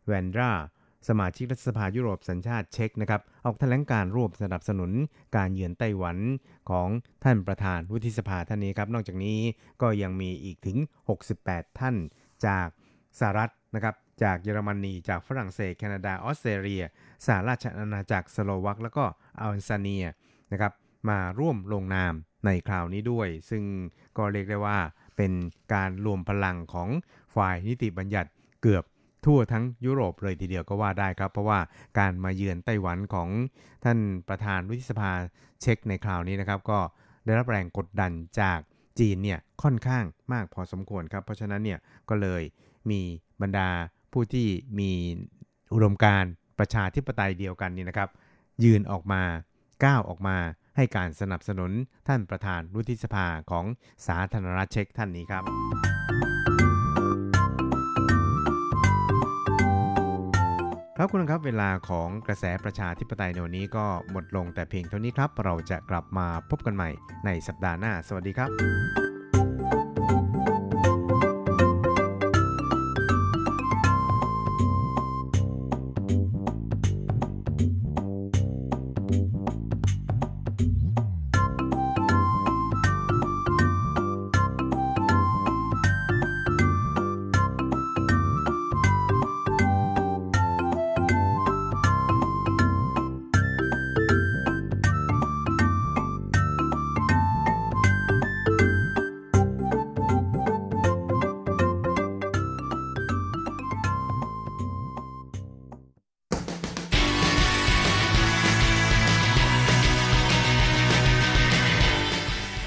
[0.05, 0.51] แวนดรา
[1.07, 4.91] สมาชิกรัฐสภายุโรปสัญชาติเช็กนะครับออกแถลงการร่วมสนับสนุน
[5.38, 6.18] การเยือนไต้หวัน
[6.70, 6.88] ของ
[7.24, 9.39] ท่านประธานวุฒิสภาท่านนี้ครับ นอกจากนี้
[9.82, 10.78] ก็ยังมีอีกถึง
[11.28, 11.95] 68 ท่าน
[12.45, 12.68] จาก
[13.20, 16.84] สหรัฐนะครับ จากเยอรมนี จากฝรั่งเศส แคนาดา ออสเตรเลีย
[17.26, 19.05] สหราชอาณาจักรสโลวัก แล้วก็
[19.41, 20.05] อัลซาเนีย
[20.51, 20.74] นะครับ
[21.09, 22.13] มาร่วมลงนาม
[22.45, 23.63] ในคราวนี้ด้วย ซึ่ง
[24.18, 24.78] ก็เรียกได้ว่า
[25.18, 25.32] เป็น
[25.74, 26.89] การรวมพลังของ
[27.36, 28.30] ฝ่ายนิติบัญญัติ
[28.61, 28.84] เกือบ
[29.26, 31.59] ทั่วทั้งยุโรปเลยทีเดียวก็ว่าได้ครับ เพราะว่า
[31.99, 33.30] การมาเยือนไต้หวันของ
[33.84, 33.99] ท่าน
[34.30, 35.11] ประธานวุฒิสภา
[35.61, 36.80] เช็กในคราวนี้นะครับ ก็
[37.26, 38.11] ได้รับแรงกดดัน
[38.41, 38.59] จาก
[38.99, 40.03] จีนเนี่ยค่อนข้าง
[40.34, 42.41] มากพอสมควรครับ เพราะฉะนั้นเนี่ยก็เลย
[42.89, 43.01] มี
[43.41, 43.70] บรรดา
[44.12, 44.47] ผู้ที่
[44.80, 44.91] มี
[45.74, 46.26] อุดมการ
[46.60, 48.10] ประชาธิปไตยเดียวกันนี่นะครับ
[48.64, 49.24] ยืนออกมา
[49.86, 50.38] ก้าวออกมา
[50.76, 51.72] ให้การสนับสนุน
[52.08, 53.66] ท่านประธานวุฒิสภาของ
[54.08, 55.43] สาธารณรัฐเช็กท่านนี้ครับ
[60.97, 66.89] ครับคุณครับเวลาของกระแสประชาธิปไตยในวันนี้ก็หมดลงแต่เพียงเท่านี้ครับ เราจะกลับมาพบกันใหม่
[67.26, 69.05] ในสัปดาห์หน้า สวัสดีครับ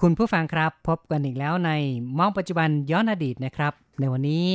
[0.00, 1.70] คุณผู้ฟังครับ พบกันอีกแล้วใน
[2.18, 4.46] มองปัจจุบันย้อนอดีตนะครับ ในวันนี้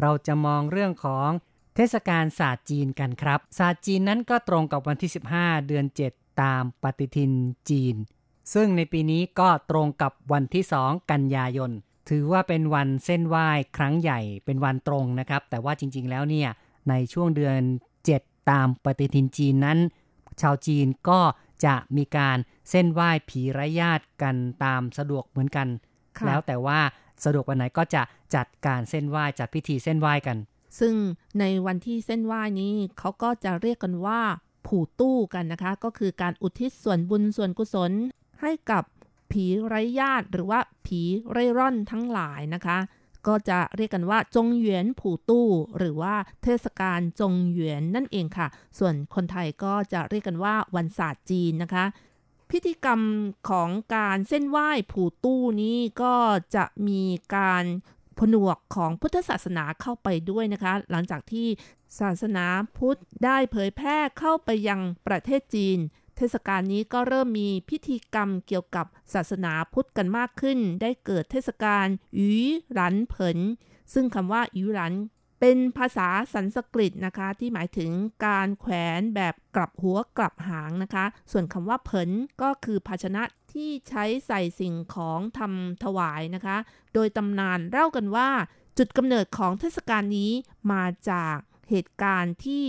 [0.00, 1.28] เราจะมองเรื่องของ
[1.74, 7.32] เทศกาลศาสตร์จีนกันครับ ศาสตร์จีนนั้นก็ตรงกับวันที่ 15 เดือน 7 ตามปฏิทิน
[7.70, 7.96] จีน
[8.54, 11.70] ซึ่งในปีนี้ก็ตรงกับวันที่ 2 กันยายน
[12.08, 16.48] ถือว่าเป็นวันเส้นไหว้ครั้งใหญ่เป็นวันตรงนะครับ แต่ว่าจริง ๆ แล้วเนี่ย
[16.88, 17.60] ในช่วงเดือน
[18.06, 19.78] 7 ตามปฏิทินจีนนั้น
[20.40, 21.20] ชาวจีนก็
[21.64, 22.38] จะมีการ
[22.70, 25.68] เส้นไหว้ผีไร้ญาติกันตามสะดวกเหมือนกัน
[26.18, 26.80] ค่ะแล้วแต่ว่า
[27.24, 28.02] สะดวกวันไหนก็จะ
[28.34, 30.36] จัดการเส้นไหว้จัดพิธีเส้นไหว้กัน
[30.78, 30.94] ซึ่ง
[31.40, 34.20] ในวันที่เส้นไหว้นี้เขาก็จะเรียกกันว่า
[34.66, 37.92] ผู่ตู้กันนะคะ ก็คือการอุทิศส่วนบุญส่วนกุศล
[38.42, 38.84] ให้กับ
[39.32, 41.00] ผีไร้ญาติหรือว่าผี
[41.30, 42.78] ไร่ร่อนทั้งหลายนะคะ
[43.26, 45.48] ก็จะเรียกกันว่าจงเหวียนผู่ตู้
[45.78, 48.48] หรือว่าเทศกาลจงเหวียนนั่นเองค่ะ
[48.78, 51.84] ส่วนคนไทยก็จะเรียกกันว่าวันศาสตร์จีนนะคะ
[52.50, 53.00] พิธีกรรม
[53.50, 56.14] ของการเส้นไหว้ผู่ตู้นี้ก็
[56.56, 57.02] จะมี
[57.36, 57.64] การ
[58.18, 61.46] ผนวกของพุทธศาสนาเข้าไปด้วยนะคะ หลังจากที่
[62.00, 62.46] ศาสนา
[62.76, 65.78] พุทธได้เผยแพร่เข้าไปยังประเทศจีน
[66.18, 71.86] เทศกาลนี้ก็เริ่มมีพิธีกรรมเกี่ยวกับศาสนาพุทธกันมากขึ้น ได้เกิดเทศกาล
[72.18, 72.34] ยี
[72.72, 73.38] หรันเผิน
[73.92, 74.94] ซึ่งคำว่ายีหรัน
[75.40, 77.90] เป็นภาษาสันสกฤตนะคะ ที่หมายถึง
[78.26, 82.10] การแขวนแบบกลับหัวกลับหางนะคะ ส่วนคำว่าเผิน
[82.42, 86.56] ก็คือภาชนะที่ใช้ใส่สิ่งของทำถวายนะคะ
[86.94, 88.28] โดยตำนานเล่ากันว่า
[88.78, 90.32] จุดกำเนิดของเทศกาลนี้
[90.72, 91.36] มาจาก
[91.70, 92.64] เหตุการณ์ที่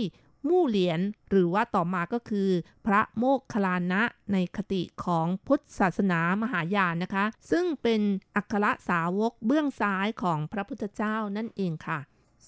[0.48, 2.48] มู่เหรียญหรือว่าต่อมาก็คือ
[2.86, 8.00] พระโมคคัลลานะในคติของพุทธศาสนามหายานนะคะ ซึ่งเป็น
[8.36, 11.98] อัครสาวกเบื้องซ้ายของพระพุทธเจ้านั่นเองค่ะ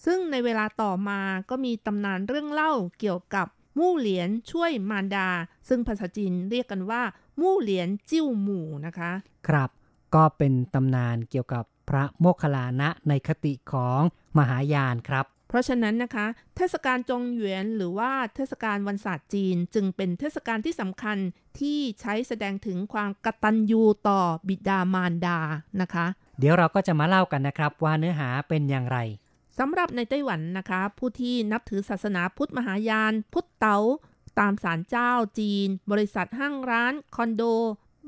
[0.04, 1.20] ซึ่งในเวลาต่อมา
[1.50, 3.46] ก็มีตำนานเรื่องเล่าเกี่ยวกับ
[3.78, 5.28] มู่เหรียญช่วยมารดา
[5.68, 7.02] ซึ่งภาษาจีนเรียกกันว่า
[7.40, 9.10] มู่เหรียญจิ้วหมู่นะคะ
[9.48, 9.70] ครับ
[10.14, 14.00] ก็เป็นตำนานเกี่ยวกับพระโมคคัลลานะในคติของ
[14.38, 16.26] มหายานครับ เพราะฉะนั้นนะคะ
[16.56, 21.18] เทศกาลจงเหวียนหรือว่าเทศกาลวันศาสตร์จีน จึงเป็นเทศกาลที่สำคัญ
[21.60, 25.38] ที่ใช้แสดงถึงความกตัญญูต่อบิดามารดา
[25.80, 26.06] นะคะ
[26.40, 28.98] เดี๋ยวเราก็จะมาเล่ากันนะครับว่าเนื้อหาเป็นอย่างไร
[29.58, 33.78] สำหรับในไต้หวันนะคะ ผู้ที่นับถือศาสนาพุทธมหายาน พุทธเต๋า
[34.38, 37.42] ตามศาลเจ้าจีน บริษัทห้างร้าน คอนโด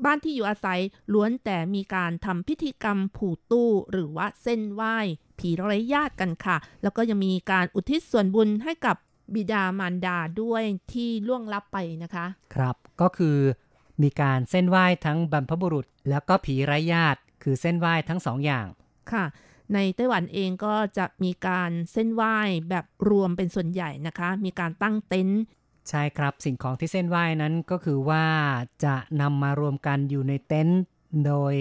[0.03, 0.79] บ้านที่อยู่อาศัย
[1.13, 4.97] ล้วนแต่มีการทำพิธีกรรมผูกตู้ หรือว่าเส้นไหว้
[5.39, 8.97] ผีไร้ญาติกันค่ะ แล้วก็ยังมีการอุทิศส่วนบุญให้กับ
[9.33, 12.25] บิดามารดาด้วยที่ล่วงลับไปนะคะ
[12.55, 13.37] ครับก็คือ
[14.01, 18.65] มีการเส้นไหว้ทั้งบรรพบุรุษ แล้วก็ผีไร้ญาติ คือเส้นไหว้ทั้งสองอย่าง
[19.11, 19.25] ค่ะ
[19.73, 22.37] ในไต้หวันเองก็จะมีการเส้นไหว้
[22.69, 25.41] แบบรวมเป็นส่วนใหญ่นะคะ มีการตั้งเต็นท์
[25.89, 28.25] ใช่ครับสิ่งของที่เส้นไหว้นั้นก็คือว่า
[28.85, 30.81] จะนำมารวมกันอยู่ในเต็นท์
[31.25, 31.53] โดย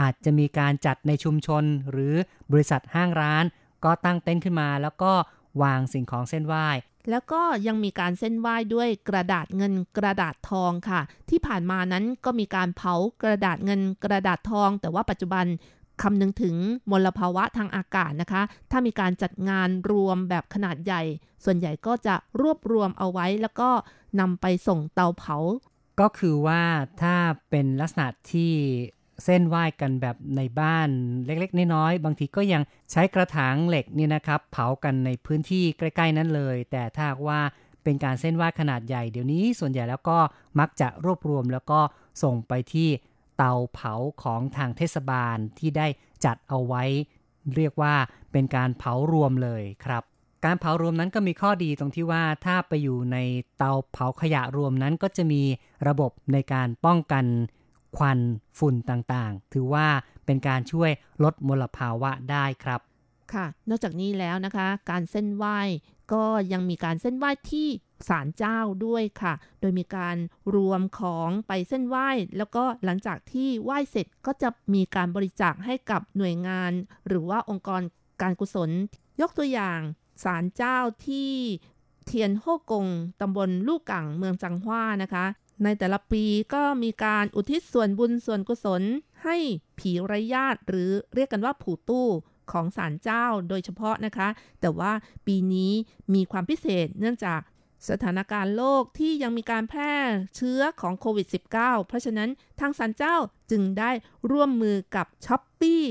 [0.00, 2.14] อาจจะมีการจัดในชุมชนหรือ
[2.52, 3.44] บริษัทห้างร้าน
[3.84, 5.12] ก็ตั้งเต็นท์ขึ้นมา แล้วก็
[5.62, 6.66] วางสิ่งของเส้นไหว้
[7.10, 11.00] แล้วก็ยังมีการเส้นไหว้ด้วยกระดาษเงินกระดาษทองค่ะ
[11.30, 15.44] ที่ผ่านมานั้นก็มีการเผากระดาษเงินกระดาษทอง แต่ว่าปัจจุบัน
[16.02, 16.54] คำนึงถึง
[16.90, 21.02] มลภาวะทางอากาศนะคะ ถ้ามีการจัดงานรวมแบบขนาดใหญ่
[21.44, 23.70] ส่วนใหญ่ก็จะรวบรวมเอาไว้แล้วก็
[24.20, 25.36] นำไปส่งเตาเผา
[26.00, 26.62] ก็คือว่า
[27.02, 27.16] ถ้า
[27.50, 28.52] เป็นลักษณะที่
[29.24, 30.88] เส้นไหว้กันแบบในบ้าน
[31.26, 37.40] เล็กๆ น้อยๆ บางทีก็ยังใช้กระถางเหล็กเนี่ยนะครับ เผากันในพื้นที่ใกล้ๆนั้นเลย แต่ถ้าว่า
[37.84, 40.18] เป็นการเส้นไหว้ขนาดใหญ่เดี๋ยวนี้ส่วนใหญ่แล้วก็
[40.60, 41.80] มักจะรวบรวมแล้วก็
[42.22, 42.88] ส่งไปที่
[43.36, 45.86] เตาเผาของทางเทศบาลที่ได้
[46.24, 46.84] จัดเอาไว้
[47.56, 47.94] เรียกว่า
[48.32, 50.02] เป็นการเผารวมเลยครับ
[50.44, 53.16] การเผารวมนั้นก็มีข้อดีตรงที่ว่าถ้าไปอยู่ใน
[53.58, 55.42] เตาเผาขยะรวมนั้นก็จะมี
[55.88, 57.24] ระบบในการป้องกัน
[57.96, 58.18] ควัน
[58.58, 59.86] ฝุ่นต่างๆ ถือว่า
[60.26, 60.90] เป็นการช่วย
[61.24, 62.80] ลดมลภาวะได้ครับ
[63.32, 65.58] ค่ะ นอกจากนี้แล้วนะคะ การเส้นไหว้
[66.12, 67.68] ก็ยังมีการเส้นไหว้ที่
[68.08, 70.16] ศาลเจ้าด้วยค่ะ โดยมีการ
[70.54, 76.72] รวมของไปเส้นไหว้ แล้วก็หลังจากที่ไหว้เสร็จก็จะมีการบริจาคให้กับหน่วยงาน
[77.06, 77.82] หรือว่าองค์กร
[78.22, 78.70] การกุศล
[79.20, 79.80] ยกตัวอย่าง
[80.24, 80.76] ศาลเจ้า
[81.06, 81.32] ที่
[82.06, 82.86] เทียนโฮกง
[83.20, 85.24] ตำบลลูกกังเมืองจังหว้านะคะ
[85.64, 86.24] ในแต่ละปี
[86.54, 88.82] ก็มีการอุทิศส่วนบุญส่วนกุศล
[89.24, 89.36] ให้
[89.78, 92.08] ผีไร้ญาติหรือเรียกกันว่าผู่ตู้
[92.52, 94.28] ของศาลเจ้าโดยเฉพาะนะคะ
[94.60, 94.92] แต่ว่า
[95.26, 95.72] ปีนี้
[96.14, 97.40] มีความพิเศษเนื่องจาก
[97.90, 99.94] สถานการณ์โลกที่ยังมีการแพร่
[100.36, 102.30] เชื้อของโควิด -19 เพราะฉะนั้น
[102.60, 103.16] ทางศาลเจ้า
[103.50, 103.90] จึงได้
[104.30, 105.84] ร่วมมือกับ Shopee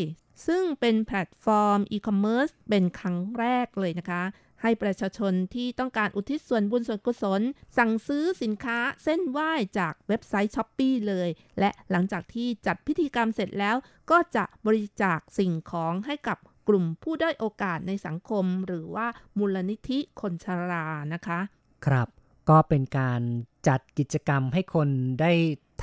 [0.47, 4.23] ซึ่งเป็นแพลตฟอร์มอีคอมเมิร์ซเป็นครั้งแรกเลยนะคะ
[4.61, 7.41] ให้ประชาชนที่ต้องการอุทิศส่วนบุญส่วนกุศล
[7.77, 11.29] สั่งซื้อสินค้าเซ่นไหว้จากเว็บไซต์ Shopee เลย
[11.59, 13.75] และหลังจากที่จัดพิธีกรรมเสร็จแล้ว
[14.11, 16.37] ก็จะบริจาคสิ่งของให้กับ
[16.67, 21.39] กลุ่มผู้ได้อยโอกาสในสังคม หรือว่ามูลนิธิคนชรานะคะ
[21.85, 22.07] ครับ
[22.49, 23.21] ก็เป็นการ
[23.67, 24.89] จัดกิจกรรมให้คน
[25.21, 25.31] ได้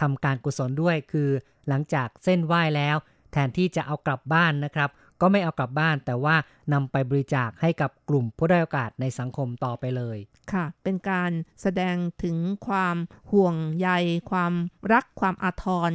[0.00, 1.28] ทำการกุศลด้วย คือ
[1.68, 2.96] หลังจากเส้นไหว้แล้ว
[3.32, 4.90] แทนที่จะเอากลับบ้านนะครับ
[5.20, 6.36] ก็ไม่เอากลับบ้าน แต่ว่า
[6.72, 10.18] นำไปบริจาคให้กับกลุ่มผู้ได้อยโอกาสในสังคมต่อไปเลย
[10.52, 11.30] ค่ะ เป็นการ
[11.62, 12.36] แสดงถึง
[12.66, 12.96] ความ
[13.32, 13.88] ห่วงใย
[14.30, 14.52] ความ
[14.92, 15.90] รักความอาทร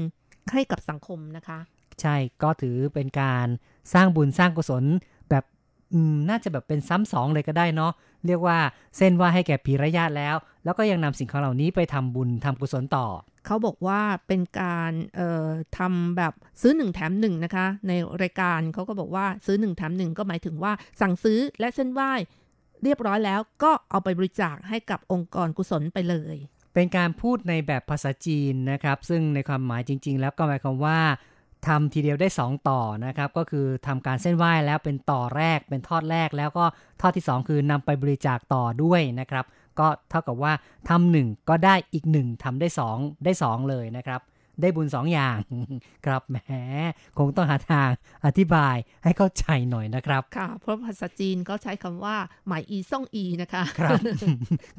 [0.53, 1.59] ให้กับสังคมนะคะ
[2.01, 3.47] ใช่ก็ถือเป็นการ
[3.93, 5.16] สร้างบุญสร้างกุศลแบบ
[5.93, 7.91] อืมน่าจะแบบเป็นซ้ำสองเลยก็ได้เนาะ
[8.27, 8.57] เรียกว่า
[8.97, 10.35] เส้นว่าให้แก่ผีระยะแล้ว
[10.65, 13.07] แล้วก็ยังนำสิ่งของเหล่านี้ไปทำบุญทำกุศลต่อ
[13.45, 20.71] เขาบอกว่าเป็นการเอ่อทำแบบซื้อหนึ่งแถมหนึ่งนะคะ ในรายการเขาก็บอกว่าซื้อหนึ่งแถมหนึ่งก็หมายถึงว่า
[21.01, 22.11] สั่งซื้อและเส้นไหว้
[22.83, 26.35] เรียบร้อยแล้วก็เอาไปบริจาคให้กับองค์กรกุศลไปเลย
[26.73, 30.99] เป็นการพูดในแบบภาษาจีนนะครับ ซึ่งในความหมายจริง ๆ แล้วก็หมายความว่า
[31.67, 36.65] ทำทีเดียวได้ 2 ต่อนะครับก็คือทำการเส้นไหว้แล้วเป็นต่อแรกเป็นทอดแรกแล้วก็
[37.01, 39.45] ทอดที่ 2 คือนำไปบริจาคต่อด้วยนะครับ
[39.79, 40.53] ก็เท่ากับว่า
[40.89, 44.21] ทำหนึ่งก็ได้อีกหนึ่งทำได้ 2 ได้ 2 เลยนะครับ
[44.61, 45.39] ได้บุญ2อย่าง
[46.05, 46.37] ครับแหม
[47.17, 47.89] คงต้องหาทาง
[48.25, 52.15] อธิบายให้เข้าใจหน่อยนะครับ ค่ะ เพราะภาษาจีนเขาใช้คำว่า
[52.47, 53.99] หมายอีซ่องอีนะคะ ครับ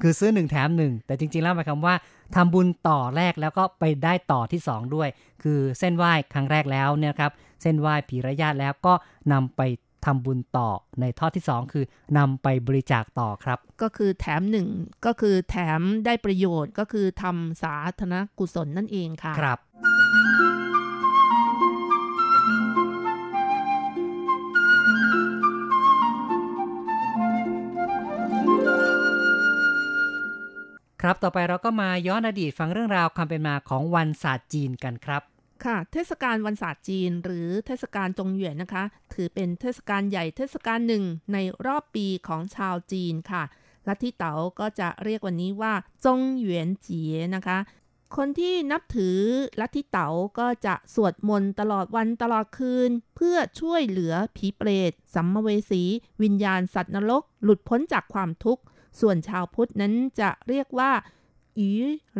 [0.03, 1.95] คือซื้อหนึ่งแถมหนึ่งแต่จริง ๆ แล้วหมายความว่า
[2.35, 5.09] ทำบุญต่อแรกแล้วก็ไปได้ต่อที่2ด้วย
[5.43, 8.95] คือเส้นไหว้ครั้งแรกแล้วเนี่ยครับ เส้นไหว้ผีระยะแล้วก็
[9.33, 9.61] นำไป
[10.05, 10.69] ทำบุญต่อ
[11.01, 11.85] ในทอดที่ 2 คือ
[12.19, 14.69] นำไปบริจาคต่อครับ ก็คือแถมหนึ่ง
[15.07, 19.59] ก็คือแถมได้ประโยชน์ก็คือทำสาธารณกุศลนั่นเองค่ะครับ
[31.03, 35.23] ครับ ต่อไปเราก็มาย้อนอดีตฟังเรื่องราวความเป็นมาของวันศาสตร์จีนกันครับ
[35.65, 43.43] ค่ะ เทศกาลวันศาสตร์จีน หรือเทศกาลจงเหวียนนะคะ ถือเป็นเทศกาลใหญ่เทศกาลหนึ่งในรอบปีของชาวจีนค่ะ
[43.89, 47.59] ลัทธิเต๋าก็จะเรียกวันนี้ว่า จงเหวียนเจียนะคะ
[48.17, 49.19] คนที่นับถือ
[49.61, 55.83] ลัทธิเต๋าก็จะสวดมนต์ตลอดวันตลอดคืน เพื่อช่วยเหลือผีเปรต สัมภเวสี
[56.23, 58.63] วิญญาณสัตว์นรก หลุดพ้นจากความทุกข์
[59.01, 60.91] ส่วนชาวพุทธนั้นจะเรียกว่า
[61.59, 61.71] อี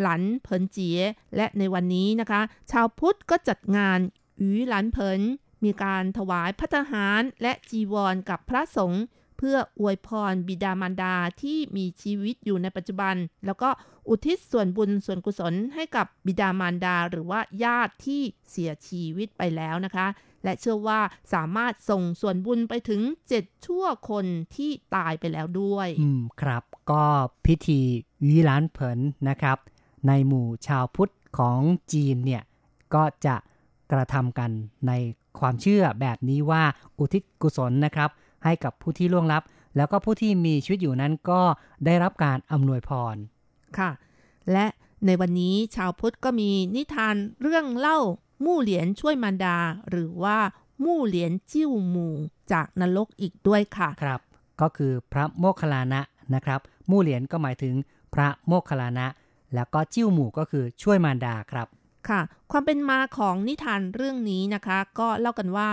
[0.01, 1.01] หลันเผินเจีย
[1.37, 3.99] และในวันนี้นะคะ ชาวพุทธก็จัดงาน
[4.41, 5.21] อีหลันเผิน
[5.65, 9.05] มีการถวายพัตตาหารและจีวรกับพระสงฆ์
[9.39, 13.15] เพื่ออวยพรบิดามารดาที่มีชีวิตอยู่ในปัจจุบัน
[13.47, 13.69] แล้วก็
[14.09, 20.07] อุทิศส่วนบุญส่วนกุศลให้กับบิดามารดาหรือว่าญาติที่เสียชีวิตไปแล้วนะคะ
[20.45, 21.01] และเชื่อว่า
[21.35, 24.27] สามารถส่งส่วนบุญไปถึงเจ็ดชั่วคน
[24.57, 27.05] ที่ตายไปแล้วด้วย อืมครับ ก็
[27.47, 27.81] พิธี
[28.27, 29.59] วีหลานเผินนะครับ
[30.07, 31.61] ในหมู่ชาวพุทธของ
[31.93, 32.43] จีนเนี่ย
[32.95, 33.37] ก็จะ
[33.93, 34.51] กระทำกัน
[34.87, 34.93] ใน
[35.39, 36.63] ความเชื่อแบบนี้ว่า
[36.99, 38.11] อุทิศกุศลนะครับ
[38.45, 39.43] ให้กับผู้ที่ล่วงลับ
[39.77, 41.41] แล้วก็ผู้ที่มีชีวิตอยู่นั้นก็
[41.85, 43.17] ได้รับการอำนวยพร
[43.79, 43.91] ค่ะ
[44.53, 44.67] และ
[45.07, 47.99] ในวันนี้ชาวพุทธก็มีนิทานเรื่องเล่า
[48.45, 49.57] มู่เหรียญช่วยมารดา
[49.91, 50.39] หรือว่า
[50.85, 52.15] มู่เหรียญจิ้วหมู่
[52.53, 54.21] จากนรกอีกด้วยค่ะครับ
[54.61, 56.03] ก็คือพระโมคคัลลานะ
[56.35, 56.61] นะครับ
[56.91, 57.75] มู่เหรียญก็หมายถึง
[58.15, 59.07] พระโมคคัลลานะ
[59.55, 61.67] แล้วก็จิ้วหมู่ก็คือช่วยมารดาครับ
[62.09, 62.21] ค่ะ
[62.51, 65.69] ความเป็นมาของนิทานเรื่องนี้นะคะ ก็เล่ากันว่า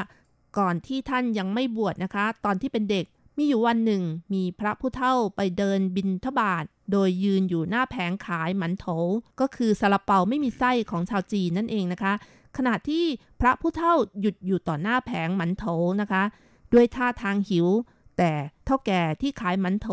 [0.57, 3.05] ก่อนที่ท่านยังไม่บวชนะคะ ตอนที่เป็นเด็ก
[3.37, 4.03] มีอยู่วันหนึ่ง
[4.33, 8.85] มีพระผู้เฒ่าไปเดินบินทบาทโดยยืนอยู่หน้าแผงขายหมันโถ
[9.39, 12.13] ก็คือซาลาเปาไม่มีไส้ของชาวจีนนั่นเองนะคะ
[12.57, 13.03] ขณะที่
[13.41, 15.65] พระผู้เฒ่าหยุดอยู่ต่อหน้าแผงหมันโถ
[16.01, 16.23] นะคะ
[16.73, 17.67] ด้วยท่าทางหิว
[18.17, 18.31] แต่
[18.65, 19.87] เท่าแก่ที่ขายมันโถ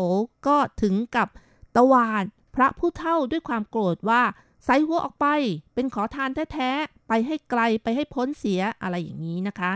[0.47, 1.27] ก็ถึงกับ
[1.75, 2.23] ตะวาน
[2.55, 4.21] พระผู้เท่าด้วยความโกรธว่า
[4.65, 5.27] ใส่หัวออกไป
[5.73, 9.71] เป็นขอทานแท้ๆ ไปให้ไกลไปให้พ้นเสียอะไรอย่างนี้นะคะ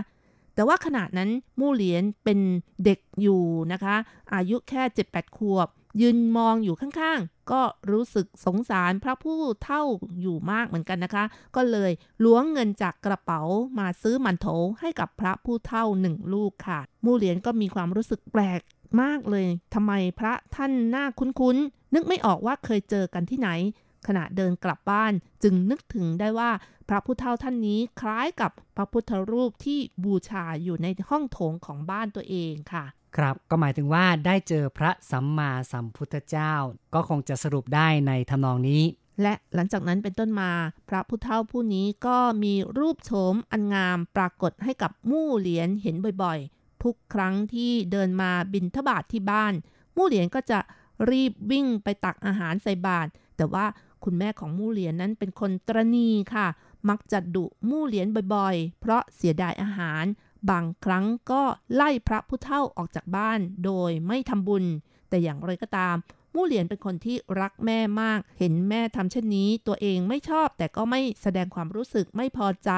[0.55, 1.29] แต่ว่าขณะนั้น
[1.59, 2.39] มู่เหรียญเป็น
[2.85, 3.95] เด็กอยู่นะคะ
[4.33, 5.67] อายุแค่ 7-8 ขวบ
[6.01, 7.61] ยืนมองอยู่ข้างๆ ก็
[7.91, 9.81] รู้สึกสงสารพระผู้เท่า
[10.21, 11.23] อยู่มากเหมือนกันนะคะ
[11.55, 11.91] ก็เลย
[12.23, 13.41] ล้วงเงินจากกระเป๋า
[13.79, 14.47] มาซื้อมันโถ
[14.79, 18.61] ให้กับพระผู้เท่าหนึ่งลูกค่ะ มู่เหรียญก็มีความรู้สึกแปลก
[19.01, 23.49] มากเลยทำไมพระท่านหน้าคุ้นๆ นึกไม่ออกว่าเคยเจอกันที่ไหน
[24.07, 25.13] ขณะเดินกลับบ้าน
[25.43, 26.51] จึงนึกถึงได้ว่า
[26.89, 32.85] พระพุทธเฒ่าท่านนี้คล้ายกับพระพุทธรูปที่บูชาอยู่ในห้องโถงของบ้านตัวเองค่ะ
[33.17, 36.53] ครับก็หมายถึงว่าได้เจอพระสัมมาสัมพุทธเจ้า
[36.93, 38.83] ก็คงจะสรุปได้ในทำนองนี้
[39.21, 40.51] และหลังจากนั้นเป็นต้นมา
[40.89, 49.53] พระพุทธเฒ่าผู้นี้ก็มีรูปโฉมอันงามปรากฏให้กับมู่เหรียญเห็นบ่อยๆ ทุกครั้งที่เดินมาบินทบาทที่บ้าน
[49.95, 50.59] มู่เหรียญก็จะ
[51.09, 53.65] รีบวิ่งไปตักอาหารใส่บาตรแต่ว่า
[54.03, 56.47] คุณแม่ของมู่เหรียญนั้นเป็นคนตรณีค่ะ
[56.89, 60.03] มักจะดุมู่เหรียญบ่อยๆ เพราะเสียดายอาหาร
[60.49, 61.41] บางครั้งก็
[61.75, 64.65] ไล่พระผู้เฒ่าออกจากบ้านโดยไม่ทำบุญ
[65.09, 65.95] แต่อย่างไรก็ตาม
[66.33, 72.71] มู่เหรียญเป็นคนที่รักแม่มาก เห็นแม่ทำเช่นนี้ ตัวเองไม่ชอบแต่ก็ไม่แสดงความรู้สึกไม่พอใจ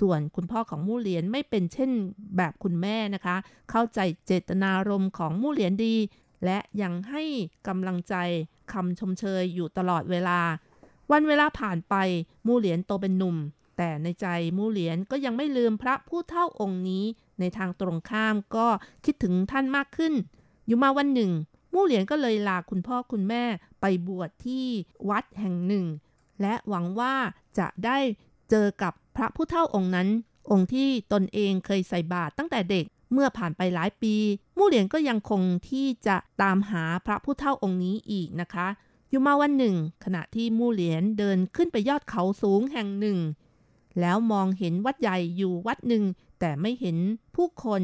[0.00, 1.90] ส่วนคุณพ่อของมู่เหรียญไม่เป็นเช่น
[2.36, 3.36] แบบคุณแม่นะคะ
[3.70, 5.96] เข้าใจเจตนารมณ์ของมู่เหรียญดี
[6.44, 7.24] และยังให้
[7.68, 8.14] กำลังใจ
[8.72, 10.40] คำชมเชยอยู่ตลอดเวลา
[11.12, 11.94] วันเวลาผ่านไป
[12.46, 13.36] มู่เหรียญโตเป็นหนุ่ม
[13.82, 14.26] แต่ในใจ
[14.56, 17.04] มู่เหรียญก็ยังไม่ลืมพระผู้เฒ่าองค์นี้
[17.40, 18.66] ในทางตรงข้ามก็
[19.04, 20.14] คิดถึงท่านมากขึ้น
[20.66, 21.32] อยู่มาวันหนึ่ง
[21.74, 23.44] มู่เหรียญก็เลยลาคุณพ่อคุณแม่
[23.80, 24.66] ไปบวชที่
[25.10, 25.84] วัดแห่งหนึ่ง
[26.40, 27.14] และหวังว่า
[27.58, 27.98] จะได้
[28.50, 30.08] เจอกับพระผู้เฒ่าองค์นั้น
[30.50, 34.14] องค์ที่ตนเองเคยใส่บาตรตั้งแต่เด็กเมื่อผ่านไปหลายปี
[34.56, 38.68] มู่เหรียญก็ยังคงที่จะตามหาพระผู้เฒ่าองค์นี้อีกนะคะ
[39.10, 43.18] อยู่มาวันหนึ่ง ขณะที่มู่เหรียญเดินขึ้นไปยอดเขาสูงแห่งหนึ่ง
[44.00, 46.04] แล้วมองเห็นวัดใหญ่อยู่วัดหนึ่ง
[46.40, 46.96] แต่ไม่เห็น
[47.36, 47.82] ผู้คน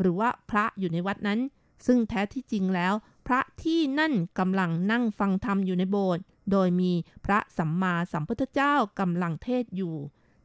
[0.00, 1.40] หรือว่าพระอยู่ในวัดนั้น
[1.86, 2.94] ซึ่งแท้ที่จริงแล้ว
[3.26, 6.22] พระที่นั่นกำลังนั่งฟังธรรมอยู่ในโบสถ์
[6.52, 6.92] โดยมี
[7.24, 9.94] พระสัมมาสัมพุทธเจ้ากำลังเทศอยู่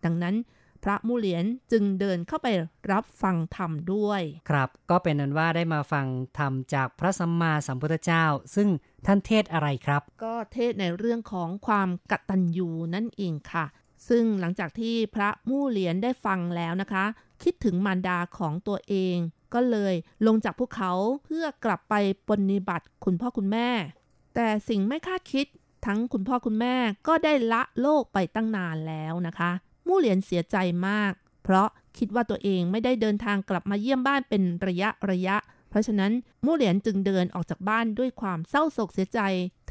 [0.03, 0.35] ดังนั้น
[0.83, 2.47] พระมูเหรียญจึงเดินเข้าไป
[2.91, 8.25] รับฟังธรรมด้วย ครับก็เป็นนั้นว่าได้มาฟังธรรมจากพระสัมมาสัมพุทธเจ้า
[8.55, 8.69] ซึ่ง
[9.05, 13.65] ท่านเทศอะไรครับ ก็เทศในเรื่องของความกตัญญูนั่นเองค่ะ
[14.07, 17.05] ซึ่งหลังจากที่พระมู่เหรียญได้ฟังแล้วนะคะ
[17.43, 19.17] คิดถึงมารดาของตัวเอง
[19.53, 19.93] ก็เลย
[20.27, 20.91] ลงจากภูเขา
[21.23, 21.93] เพื่อกลับไป
[22.29, 23.69] ปฏิบัติคุณพ่อคุณแม่
[24.35, 25.47] แต่สิ่งไม่คาดคิด
[25.85, 26.75] ทั้งคุณพ่อคุณแม่
[27.07, 29.51] ก็ได้ละโลกไปตั้งนานแล้วนะคะ
[29.87, 35.37] มู่เหรียญเสียใจมาก เพราะคิดว่าตัวเองไม่ได้เดินทางกลับมาเยี่ยมบ้านเป็นระยะระยะ
[35.69, 36.11] เพราะฉะนั้น
[36.45, 39.19] มู่เหรียญจึงเดินออกจากบ้านด้วยความเศร้าโศกเสียใจ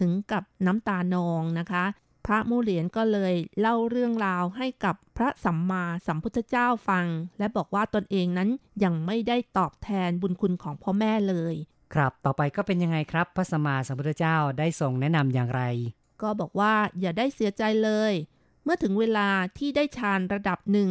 [0.00, 1.84] ถึงกับน้ำตานองนะคะ
[2.30, 7.06] พระมูเหรียญก็เลยเล่าเรื่องราวให้กับพระสัมมาสัมพุทธเจ้าฟัง
[7.38, 8.48] และบอกว่าตนเองนั้น
[8.84, 11.54] ยังไม่ได้ตอบแทนบุญคุณของพ่อแม่เลย
[11.94, 15.62] ครับต่อไปก็เป็นยังไงครับ พระสัมมาสัมพุทธเจ้าได้ทรงแนะนำอย่างไร
[16.22, 18.12] ก็บอกว่าอย่าได้เสียใจเลย
[18.64, 20.90] เมื่อถึงเวลาที่ได้ฌานระดับหนึ่ง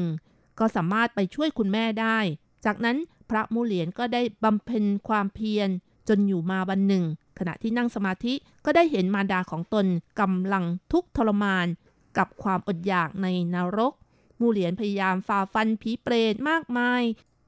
[0.60, 2.20] ก็สามารถไปช่วยคุณแม่ได้
[2.66, 2.98] จากนั้น
[3.30, 5.70] พระมูเหรียญก็ได้บำเพ็ญความเพียร
[6.08, 7.04] จนอยู่มาวันหนึ่ง
[7.40, 8.34] ขณะที่นั่งสมาธิ
[8.66, 9.86] ก็ได้เห็นมารดาของตน
[10.20, 11.68] กำลังทุกข์ทรมาน
[12.18, 13.94] กับความอดอยากในนรก
[14.40, 17.02] มูเหรียญพยายามฝ่าฟันผีเปรตมากมาย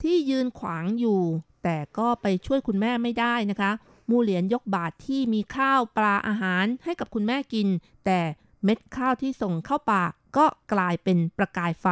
[0.03, 1.21] ที่ยืนขวางอยู่
[1.63, 3.71] แต่ก็ไปช่วยคุณแม่ไม่ได้นะคะ
[4.09, 7.67] มูเหรียญยกบาตรที่มีข้าวปลาอาหารให้กับคุณแม่กิน
[8.05, 8.19] แต่
[8.63, 11.87] เม็ดข้าวที่ส่งเข้าปากก็กลายเป็นประกายไฟ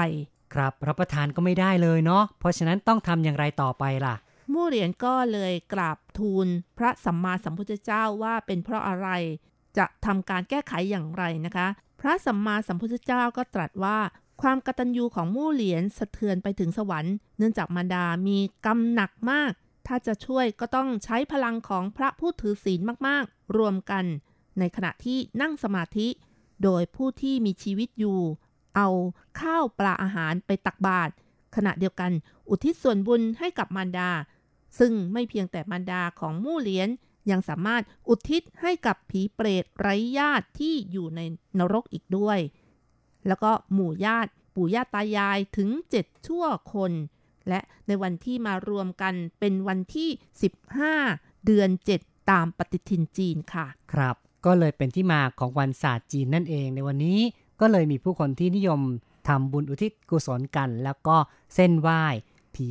[0.54, 4.16] ครับรับประทานก็ไม่ได้เลยเนาะเพราะฉะนั้นต้องทำอย่างไรต่อไปล่ะ
[4.54, 6.48] มู่เหรียญก็เลยกราบ ทูล
[6.78, 9.10] พระสัมมาสัมพุทธเจ้าว่าเป็นเพราะอะไร
[9.78, 11.68] จะทำการแก้ไขอย่างไรนะคะ
[12.02, 13.98] พระสัมมาสัมพุทธเจ้าก็ตรัสว่า
[14.42, 19.52] ความกตัญญูของมู่เหรียญสะเทือนไปถึงสวรรค์เนื่องจากมารดามีกรรมหนักมาก
[19.88, 24.06] ถ้าจะช่วยก็ต้องใช้พลังของพระผู้ถือศีลมากๆ รวมกัน
[24.60, 26.08] ในขณะที่นั่งสมาธิ
[26.64, 28.20] โดยผู้ที่มีชีวิตอยู่
[28.76, 28.88] เอา
[29.40, 31.12] ข้าวปลาอาหารไปตักบาตร
[31.56, 32.12] ขณะเดียวกัน
[32.50, 34.10] อุทิศส่วนบุญให้กับมารดา
[34.80, 36.90] ซึ่งไม่เพียงแต่มารดาของมู่เหรียญ
[37.32, 41.22] ยังสามารถอุทิศให้กับผีเปรตไร้ญาติที่อยู่ใน
[41.60, 42.40] นรกอีกด้วย
[43.28, 46.92] แล้วก็หมู่ญาติปู่ย่าตายายถึงเจ็ดชั่วคน
[47.50, 50.10] และในวันที่มารวมกันเป็นวันที่
[50.78, 51.70] 15 เดือน
[52.00, 54.16] 7 ตามปฏิทินจีนค่ะ ครับ
[54.46, 57.20] ก็เลยเป็นที่มาของวันศาสตร์จีนนั่นเองในวันนี้
[57.62, 58.82] ก็เลยมีผู้คนที่นิยม
[59.28, 61.18] ทำบุญอุทิศกุศลกัน แล้วก็
[61.56, 62.04] เส้นไหว้
[62.56, 62.70] ผี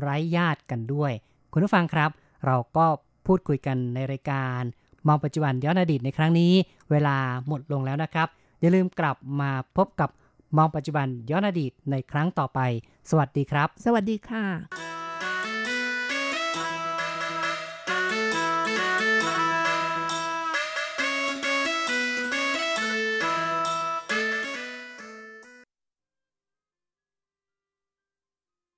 [0.00, 1.12] ไร้ญาติกันด้วย
[1.52, 2.10] คุณผู้ฟังครับ
[2.46, 2.86] เราก็
[3.26, 4.62] พูดคุยกันในรายการ
[5.06, 6.52] มองปัจจุบันย้อนอดีตในครั้งนี้
[6.90, 7.16] เวลา
[7.48, 8.28] หมดลงแล้วนะครับ
[8.60, 10.10] อย่าลืมกลับมาพบกับ
[10.56, 12.60] มองปัจจุบันย้อนอดีตในครั้งต่อไป
[13.10, 15.01] สวัสดีครับ สวัสดีค่ะ